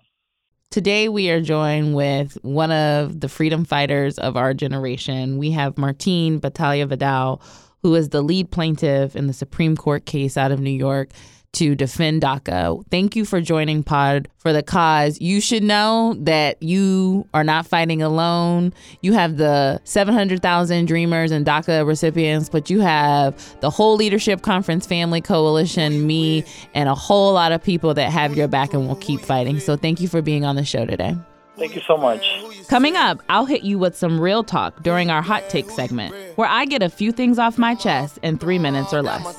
Today, 0.70 1.08
we 1.08 1.28
are 1.30 1.40
joined 1.40 1.94
with 1.94 2.38
one 2.42 2.70
of 2.70 3.20
the 3.20 3.28
freedom 3.28 3.64
fighters 3.64 4.18
of 4.18 4.36
our 4.36 4.54
generation. 4.54 5.38
We 5.38 5.50
have 5.52 5.74
Martín 5.74 6.40
Batalla 6.40 6.86
Vidal, 6.88 7.42
who 7.82 7.94
is 7.94 8.10
the 8.10 8.22
lead 8.22 8.50
plaintiff 8.50 9.14
in 9.16 9.26
the 9.26 9.32
Supreme 9.32 9.76
Court 9.76 10.04
case 10.06 10.36
out 10.36 10.52
of 10.52 10.60
New 10.60 10.70
York 10.70 11.10
to 11.52 11.74
defend 11.74 12.22
DACA. 12.22 12.84
Thank 12.90 13.16
you 13.16 13.24
for 13.24 13.40
joining 13.40 13.82
Pod 13.82 14.28
for 14.36 14.52
the 14.52 14.62
cause. 14.62 15.20
You 15.20 15.40
should 15.40 15.62
know 15.62 16.14
that 16.20 16.62
you 16.62 17.26
are 17.32 17.44
not 17.44 17.66
fighting 17.66 18.02
alone. 18.02 18.72
You 19.00 19.14
have 19.14 19.38
the 19.38 19.80
700,000 19.84 20.86
Dreamers 20.86 21.30
and 21.30 21.46
DACA 21.46 21.86
recipients, 21.86 22.48
but 22.48 22.68
you 22.68 22.80
have 22.80 23.58
the 23.60 23.70
whole 23.70 23.96
Leadership 23.96 24.42
Conference 24.42 24.86
Family 24.86 25.20
Coalition, 25.20 26.06
me, 26.06 26.44
and 26.74 26.88
a 26.88 26.94
whole 26.94 27.32
lot 27.32 27.52
of 27.52 27.62
people 27.62 27.94
that 27.94 28.12
have 28.12 28.36
your 28.36 28.48
back 28.48 28.74
and 28.74 28.86
will 28.86 28.96
keep 28.96 29.20
fighting. 29.20 29.58
So 29.58 29.76
thank 29.76 30.00
you 30.00 30.08
for 30.08 30.20
being 30.20 30.44
on 30.44 30.56
the 30.56 30.64
show 30.64 30.84
today. 30.84 31.16
Thank 31.58 31.74
you 31.74 31.82
so 31.86 31.96
much. 31.96 32.24
Coming 32.68 32.96
up, 32.96 33.20
I'll 33.28 33.46
hit 33.46 33.62
you 33.62 33.78
with 33.78 33.96
some 33.96 34.20
real 34.20 34.44
talk 34.44 34.82
during 34.82 35.10
our 35.10 35.22
hot 35.22 35.48
take 35.48 35.68
segment, 35.70 36.14
where 36.36 36.48
I 36.48 36.64
get 36.66 36.82
a 36.82 36.88
few 36.88 37.10
things 37.10 37.38
off 37.38 37.58
my 37.58 37.74
chest 37.74 38.18
in 38.22 38.38
three 38.38 38.58
minutes 38.58 38.94
or 38.94 39.02
less. 39.02 39.36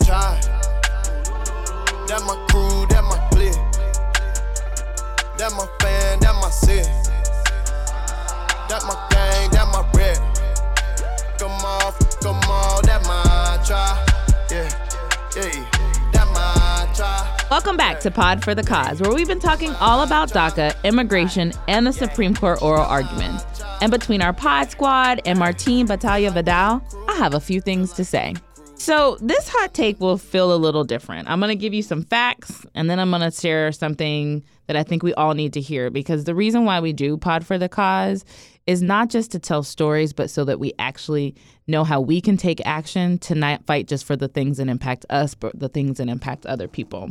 That 2.10 2.22
my 2.26 2.36
crew, 2.50 2.86
that 2.88 3.04
my 3.04 3.18
clique. 3.32 3.54
That 5.38 5.52
my 5.56 5.66
fan, 5.80 6.20
that 6.20 6.36
my 6.42 6.50
city. 6.50 6.90
That 8.68 8.84
my 8.86 8.96
gang, 9.12 9.52
that 9.52 9.68
my 9.72 9.90
red. 9.98 10.20
Come 11.40 11.52
on, 11.52 11.94
come 12.22 12.52
on, 12.52 12.84
that 12.84 13.02
my 13.06 13.64
try. 13.66 14.09
Welcome 17.50 17.78
back 17.78 18.00
to 18.02 18.12
Pod 18.12 18.44
for 18.44 18.54
the 18.54 18.62
Cause, 18.62 19.02
where 19.02 19.12
we've 19.12 19.28
been 19.28 19.40
talking 19.40 19.74
all 19.78 20.04
about 20.04 20.30
DACA, 20.30 20.76
immigration, 20.84 21.52
and 21.68 21.88
the 21.88 21.92
Supreme 21.92 22.36
Court 22.36 22.62
oral 22.62 22.84
arguments. 22.84 23.44
And 23.82 23.92
between 23.92 24.22
our 24.22 24.34
Pod 24.34 24.70
Squad 24.70 25.22
and 25.26 25.40
Martín 25.40 25.88
Batalla 25.88 26.32
Vidal, 26.32 26.80
I 27.10 27.16
have 27.16 27.34
a 27.34 27.40
few 27.40 27.60
things 27.60 27.92
to 27.94 28.06
say. 28.06 28.36
So, 28.76 29.18
this 29.20 29.50
hot 29.50 29.74
take 29.74 30.00
will 30.00 30.20
feel 30.20 30.54
a 30.54 30.58
little 30.58 30.84
different. 30.84 31.28
I'm 31.28 31.40
going 31.40 31.50
to 31.50 31.56
give 31.56 31.74
you 31.74 31.82
some 31.82 32.04
facts 32.04 32.68
and 32.76 32.88
then 32.88 33.00
I'm 33.00 33.10
going 33.10 33.24
to 33.24 33.32
share 33.32 33.72
something 33.72 34.44
that 34.68 34.76
I 34.76 34.84
think 34.84 35.02
we 35.02 35.16
all 35.16 35.34
need 35.34 35.54
to 35.54 35.60
hear 35.60 35.90
because 35.90 36.26
the 36.26 36.36
reason 36.36 36.66
why 36.66 36.80
we 36.80 36.94
do 36.94 37.18
Pod 37.18 37.48
for 37.48 37.58
the 37.58 37.68
Cause 37.68 38.26
is 38.68 38.84
not 38.84 39.10
just 39.10 39.32
to 39.32 39.40
tell 39.40 39.64
stories, 39.64 40.14
but 40.14 40.30
so 40.30 40.46
that 40.46 40.60
we 40.60 40.72
actually 40.78 41.34
know 41.66 41.84
how 41.84 42.00
we 42.00 42.22
can 42.22 42.38
take 42.38 42.62
action 42.66 43.18
to 43.18 43.34
not 43.34 43.66
fight 43.66 43.88
just 43.88 44.06
for 44.06 44.16
the 44.16 44.28
things 44.28 44.58
that 44.58 44.68
impact 44.68 45.08
us, 45.10 45.34
but 45.34 45.60
the 45.60 45.70
things 45.70 45.98
that 45.98 46.08
impact 46.08 46.46
other 46.46 46.68
people. 46.68 47.10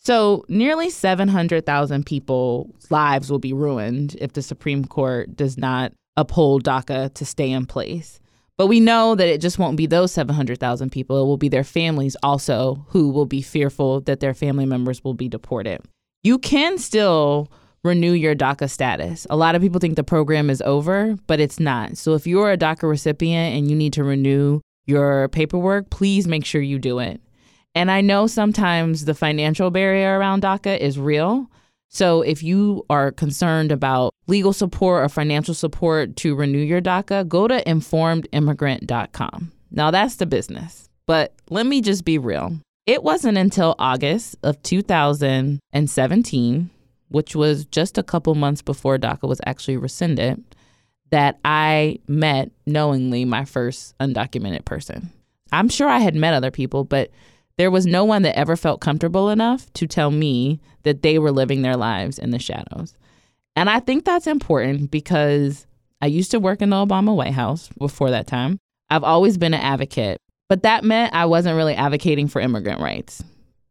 So, 0.00 0.44
nearly 0.48 0.90
700,000 0.90 2.06
people's 2.06 2.90
lives 2.90 3.30
will 3.30 3.38
be 3.38 3.52
ruined 3.52 4.16
if 4.20 4.32
the 4.32 4.42
Supreme 4.42 4.84
Court 4.84 5.36
does 5.36 5.58
not 5.58 5.92
uphold 6.16 6.64
DACA 6.64 7.12
to 7.14 7.24
stay 7.24 7.50
in 7.50 7.66
place. 7.66 8.20
But 8.56 8.66
we 8.66 8.80
know 8.80 9.14
that 9.14 9.28
it 9.28 9.40
just 9.40 9.58
won't 9.58 9.76
be 9.76 9.86
those 9.86 10.10
700,000 10.12 10.90
people. 10.90 11.22
It 11.22 11.26
will 11.26 11.36
be 11.36 11.48
their 11.48 11.64
families 11.64 12.16
also 12.22 12.84
who 12.88 13.10
will 13.10 13.26
be 13.26 13.40
fearful 13.40 14.00
that 14.02 14.20
their 14.20 14.34
family 14.34 14.66
members 14.66 15.04
will 15.04 15.14
be 15.14 15.28
deported. 15.28 15.80
You 16.24 16.38
can 16.38 16.78
still 16.78 17.52
renew 17.84 18.12
your 18.12 18.34
DACA 18.34 18.68
status. 18.68 19.26
A 19.30 19.36
lot 19.36 19.54
of 19.54 19.62
people 19.62 19.78
think 19.78 19.94
the 19.94 20.02
program 20.02 20.50
is 20.50 20.60
over, 20.62 21.16
but 21.28 21.38
it's 21.38 21.60
not. 21.60 21.96
So 21.96 22.14
if 22.14 22.26
you're 22.26 22.50
a 22.50 22.58
DACA 22.58 22.88
recipient 22.88 23.56
and 23.56 23.70
you 23.70 23.76
need 23.76 23.92
to 23.92 24.02
renew 24.02 24.60
your 24.86 25.28
paperwork, 25.28 25.90
please 25.90 26.26
make 26.26 26.44
sure 26.44 26.60
you 26.60 26.80
do 26.80 26.98
it. 26.98 27.20
And 27.74 27.90
I 27.90 28.00
know 28.00 28.26
sometimes 28.26 29.04
the 29.04 29.12
financial 29.14 29.70
barrier 29.70 30.18
around 30.18 30.42
DACA 30.42 30.78
is 30.78 30.98
real. 30.98 31.50
So 31.88 32.22
if 32.22 32.42
you 32.42 32.86
are 32.90 33.12
concerned 33.12 33.70
about 33.72 34.14
legal 34.26 34.52
support 34.52 35.04
or 35.04 35.08
financial 35.08 35.54
support 35.54 36.16
to 36.16 36.34
renew 36.34 36.58
your 36.58 36.82
DACA, 36.82 37.26
go 37.28 37.48
to 37.48 37.62
informedimmigrant.com. 37.64 39.52
Now 39.70 39.90
that's 39.90 40.16
the 40.16 40.26
business. 40.26 40.90
But 41.06 41.34
let 41.50 41.66
me 41.66 41.80
just 41.80 42.04
be 42.04 42.18
real. 42.18 42.58
It 42.84 43.02
wasn't 43.02 43.38
until 43.38 43.74
August 43.78 44.36
of 44.42 44.62
2017, 44.62 46.70
which 47.08 47.34
was 47.36 47.64
just 47.66 47.96
a 47.96 48.02
couple 48.02 48.34
months 48.34 48.60
before 48.60 48.98
DACA 48.98 49.28
was 49.28 49.40
actually 49.46 49.76
rescinded, 49.76 50.42
that 51.10 51.38
I 51.44 52.00
met 52.06 52.50
knowingly 52.66 53.24
my 53.24 53.46
first 53.46 53.96
undocumented 53.98 54.66
person. 54.66 55.10
I'm 55.52 55.70
sure 55.70 55.88
I 55.88 56.00
had 56.00 56.14
met 56.14 56.34
other 56.34 56.50
people, 56.50 56.84
but 56.84 57.10
there 57.58 57.70
was 57.70 57.86
no 57.86 58.04
one 58.04 58.22
that 58.22 58.38
ever 58.38 58.56
felt 58.56 58.80
comfortable 58.80 59.28
enough 59.28 59.70
to 59.74 59.86
tell 59.86 60.10
me 60.10 60.60
that 60.84 61.02
they 61.02 61.18
were 61.18 61.32
living 61.32 61.62
their 61.62 61.76
lives 61.76 62.18
in 62.18 62.30
the 62.30 62.38
shadows. 62.38 62.94
And 63.56 63.68
I 63.68 63.80
think 63.80 64.04
that's 64.04 64.28
important 64.28 64.90
because 64.90 65.66
I 66.00 66.06
used 66.06 66.30
to 66.30 66.40
work 66.40 66.62
in 66.62 66.70
the 66.70 66.76
Obama 66.76 67.14
White 67.14 67.34
House 67.34 67.68
before 67.76 68.10
that 68.10 68.28
time. 68.28 68.58
I've 68.88 69.02
always 69.02 69.36
been 69.36 69.54
an 69.54 69.60
advocate, 69.60 70.20
but 70.48 70.62
that 70.62 70.84
meant 70.84 71.14
I 71.14 71.26
wasn't 71.26 71.56
really 71.56 71.74
advocating 71.74 72.28
for 72.28 72.40
immigrant 72.40 72.80
rights 72.80 73.22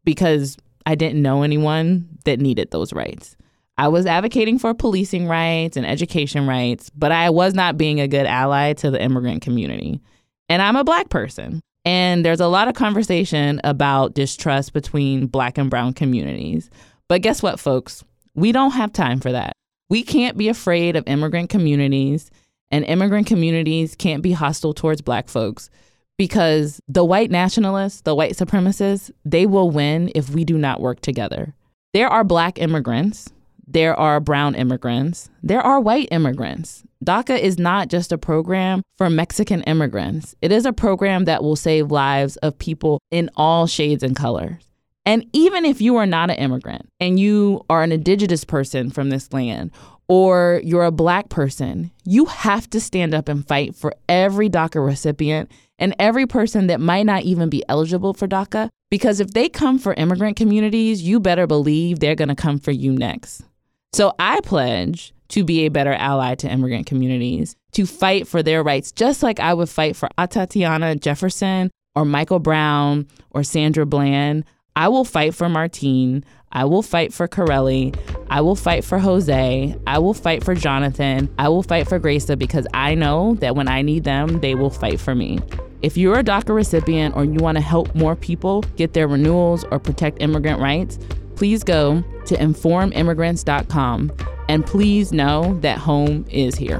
because 0.03 0.57
I 0.85 0.95
didn't 0.95 1.21
know 1.21 1.43
anyone 1.43 2.09
that 2.25 2.39
needed 2.41 2.71
those 2.71 2.91
rights. 2.91 3.37
I 3.77 3.87
was 3.87 4.05
advocating 4.05 4.59
for 4.59 4.73
policing 4.73 5.27
rights 5.27 5.77
and 5.77 5.85
education 5.85 6.45
rights, 6.45 6.89
but 6.89 7.13
I 7.13 7.29
was 7.29 7.53
not 7.53 7.77
being 7.77 8.01
a 8.01 8.07
good 8.07 8.25
ally 8.25 8.73
to 8.73 8.91
the 8.91 9.01
immigrant 9.01 9.41
community. 9.41 10.01
And 10.49 10.61
I'm 10.61 10.75
a 10.75 10.83
black 10.83 11.09
person. 11.09 11.61
And 11.87 12.25
there's 12.25 12.41
a 12.41 12.47
lot 12.47 12.67
of 12.67 12.73
conversation 12.73 13.61
about 13.63 14.13
distrust 14.13 14.73
between 14.73 15.27
black 15.27 15.57
and 15.57 15.69
brown 15.69 15.93
communities. 15.93 16.69
But 17.07 17.21
guess 17.21 17.41
what, 17.41 17.61
folks? 17.61 18.03
We 18.35 18.51
don't 18.51 18.71
have 18.71 18.91
time 18.91 19.21
for 19.21 19.31
that. 19.31 19.55
We 19.89 20.03
can't 20.03 20.35
be 20.35 20.49
afraid 20.49 20.97
of 20.97 21.07
immigrant 21.07 21.49
communities, 21.49 22.29
and 22.71 22.83
immigrant 22.83 23.25
communities 23.25 23.95
can't 23.95 24.21
be 24.21 24.33
hostile 24.33 24.73
towards 24.73 24.99
black 24.99 25.29
folks 25.29 25.69
because 26.17 26.81
the 26.89 27.05
white 27.05 27.31
nationalists, 27.31 28.01
the 28.01 28.15
white 28.15 28.33
supremacists, 28.33 29.09
they 29.23 29.45
will 29.45 29.71
win 29.71 30.11
if 30.13 30.29
we 30.31 30.43
do 30.43 30.57
not 30.57 30.81
work 30.81 30.99
together. 30.99 31.55
There 31.93 32.09
are 32.09 32.25
black 32.25 32.59
immigrants 32.59 33.29
there 33.67 33.95
are 33.99 34.19
brown 34.19 34.55
immigrants, 34.55 35.29
there 35.43 35.61
are 35.61 35.79
white 35.79 36.07
immigrants. 36.11 36.83
DACA 37.03 37.37
is 37.37 37.59
not 37.59 37.89
just 37.89 38.11
a 38.11 38.17
program 38.17 38.81
for 38.97 39.09
Mexican 39.09 39.61
immigrants, 39.63 40.35
it 40.41 40.51
is 40.51 40.65
a 40.65 40.73
program 40.73 41.25
that 41.25 41.43
will 41.43 41.55
save 41.55 41.91
lives 41.91 42.37
of 42.37 42.57
people 42.57 42.99
in 43.11 43.29
all 43.35 43.67
shades 43.67 44.03
and 44.03 44.15
colors. 44.15 44.63
And 45.05 45.25
even 45.31 45.63
if 45.63 45.79
you 45.79 45.95
are 45.95 46.05
not 46.05 46.29
an 46.29 46.37
immigrant 46.37 46.89
and 46.99 47.19
you 47.19 47.65
are 47.69 47.83
an 47.83 47.91
indigenous 47.91 48.43
person 48.43 48.89
from 48.89 49.09
this 49.09 49.31
land, 49.31 49.71
or 50.09 50.61
you're 50.63 50.85
a 50.85 50.91
black 50.91 51.29
person, 51.29 51.91
you 52.03 52.25
have 52.25 52.69
to 52.69 52.79
stand 52.79 53.13
up 53.13 53.27
and 53.27 53.47
fight 53.47 53.75
for 53.75 53.93
every 54.07 54.49
DACA 54.49 54.85
recipient 54.85 55.51
and 55.79 55.95
every 55.99 56.25
person 56.25 56.67
that 56.67 56.79
might 56.79 57.05
not 57.05 57.23
even 57.23 57.49
be 57.49 57.63
eligible 57.69 58.13
for 58.13 58.27
DACA. 58.27 58.69
Because 58.89 59.19
if 59.19 59.31
they 59.31 59.49
come 59.49 59.77
for 59.79 59.93
immigrant 59.95 60.37
communities, 60.37 61.01
you 61.01 61.19
better 61.19 61.45
believe 61.45 61.99
they're 61.99 62.15
going 62.15 62.29
to 62.29 62.35
come 62.35 62.57
for 62.57 62.71
you 62.71 62.93
next. 62.93 63.43
So 63.93 64.13
I 64.19 64.41
pledge 64.41 65.13
to 65.29 65.43
be 65.43 65.65
a 65.65 65.69
better 65.69 65.93
ally 65.93 66.35
to 66.35 66.49
immigrant 66.49 66.85
communities, 66.85 67.55
to 67.73 67.85
fight 67.85 68.27
for 68.27 68.43
their 68.43 68.63
rights, 68.63 68.91
just 68.91 69.23
like 69.23 69.39
I 69.39 69.53
would 69.53 69.69
fight 69.69 69.95
for 69.95 70.09
Atatiana 70.17 70.99
Jefferson 70.99 71.71
or 71.95 72.05
Michael 72.05 72.39
Brown 72.39 73.07
or 73.31 73.43
Sandra 73.43 73.85
Bland. 73.85 74.45
I 74.75 74.87
will 74.89 75.05
fight 75.05 75.33
for 75.33 75.47
Martín. 75.47 76.23
I 76.51 76.65
will 76.65 76.83
fight 76.83 77.13
for 77.13 77.27
Corelli. 77.27 77.93
I 78.29 78.41
will 78.41 78.55
fight 78.55 78.83
for 78.83 78.99
Jose. 78.99 79.75
I 79.87 79.99
will 79.99 80.13
fight 80.13 80.43
for 80.43 80.53
Jonathan. 80.53 81.33
I 81.39 81.49
will 81.49 81.63
fight 81.63 81.87
for 81.87 81.99
Graysa 81.99 82.37
because 82.37 82.67
I 82.73 82.93
know 82.93 83.35
that 83.39 83.55
when 83.55 83.67
I 83.67 83.81
need 83.81 84.03
them, 84.03 84.39
they 84.39 84.53
will 84.53 84.69
fight 84.69 84.99
for 84.99 85.15
me. 85.15 85.39
If 85.81 85.97
you're 85.97 86.19
a 86.19 86.23
DACA 86.23 86.53
recipient 86.53 87.15
or 87.15 87.25
you 87.25 87.39
want 87.39 87.57
to 87.57 87.63
help 87.63 87.93
more 87.95 88.15
people 88.15 88.61
get 88.75 88.93
their 88.93 89.07
renewals 89.07 89.63
or 89.71 89.79
protect 89.79 90.21
immigrant 90.21 90.59
rights, 90.59 90.99
please 91.37 91.63
go 91.63 92.03
to 92.25 92.35
informedimmigrant.com 92.35 94.11
and 94.49 94.65
please 94.65 95.13
know 95.13 95.57
that 95.61 95.77
home 95.77 96.25
is 96.29 96.55
here. 96.55 96.79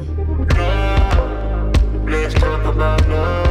Let's 2.09 2.33
talk 2.33 2.65
about 2.65 3.07
love. 3.07 3.47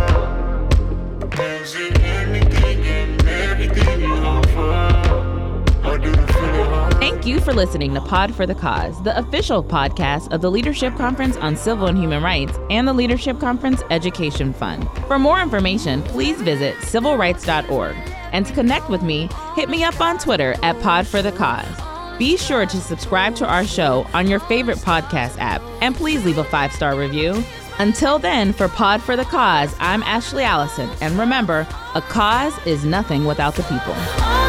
Is 1.38 1.74
it 1.76 2.00
anything 2.00 2.84
and 2.84 3.28
everything 3.28 4.00
you 4.00 4.14
offer? 4.14 5.86
Or 5.86 5.98
do 5.98 6.08
you 6.08 6.14
feel 6.14 6.44
it 6.44 6.66
hard? 6.66 6.94
Thank 6.94 7.24
you 7.26 7.40
for 7.40 7.52
listening 7.52 7.94
to 7.94 8.00
Pod 8.00 8.34
for 8.34 8.46
the 8.46 8.54
Cause, 8.54 9.00
the 9.02 9.16
official 9.16 9.62
podcast 9.62 10.32
of 10.32 10.40
the 10.40 10.50
Leadership 10.50 10.96
Conference 10.96 11.36
on 11.36 11.54
Civil 11.56 11.86
and 11.86 11.98
Human 11.98 12.22
Rights 12.22 12.58
and 12.70 12.88
the 12.88 12.92
Leadership 12.92 13.38
Conference 13.38 13.82
Education 13.90 14.52
Fund. 14.52 14.88
For 15.06 15.18
more 15.18 15.40
information, 15.40 16.02
please 16.02 16.40
visit 16.42 16.74
civilrights.org. 16.76 18.15
And 18.36 18.44
to 18.44 18.52
connect 18.52 18.90
with 18.90 19.00
me, 19.00 19.30
hit 19.54 19.70
me 19.70 19.82
up 19.82 19.98
on 19.98 20.18
Twitter 20.18 20.54
at 20.62 20.78
Pod 20.82 21.06
for 21.06 21.22
the 21.22 21.32
Cause. 21.32 21.66
Be 22.18 22.36
sure 22.36 22.66
to 22.66 22.76
subscribe 22.82 23.34
to 23.36 23.46
our 23.46 23.64
show 23.64 24.06
on 24.12 24.28
your 24.28 24.40
favorite 24.40 24.76
podcast 24.76 25.38
app 25.38 25.62
and 25.80 25.94
please 25.94 26.22
leave 26.22 26.36
a 26.36 26.44
five 26.44 26.70
star 26.70 26.98
review. 26.98 27.42
Until 27.78 28.18
then, 28.18 28.52
for 28.52 28.68
Pod 28.68 29.00
for 29.00 29.16
the 29.16 29.24
Cause, 29.24 29.74
I'm 29.80 30.02
Ashley 30.02 30.44
Allison. 30.44 30.90
And 31.00 31.18
remember, 31.18 31.66
a 31.94 32.02
cause 32.02 32.52
is 32.66 32.84
nothing 32.84 33.24
without 33.24 33.54
the 33.54 33.62
people. 33.62 34.45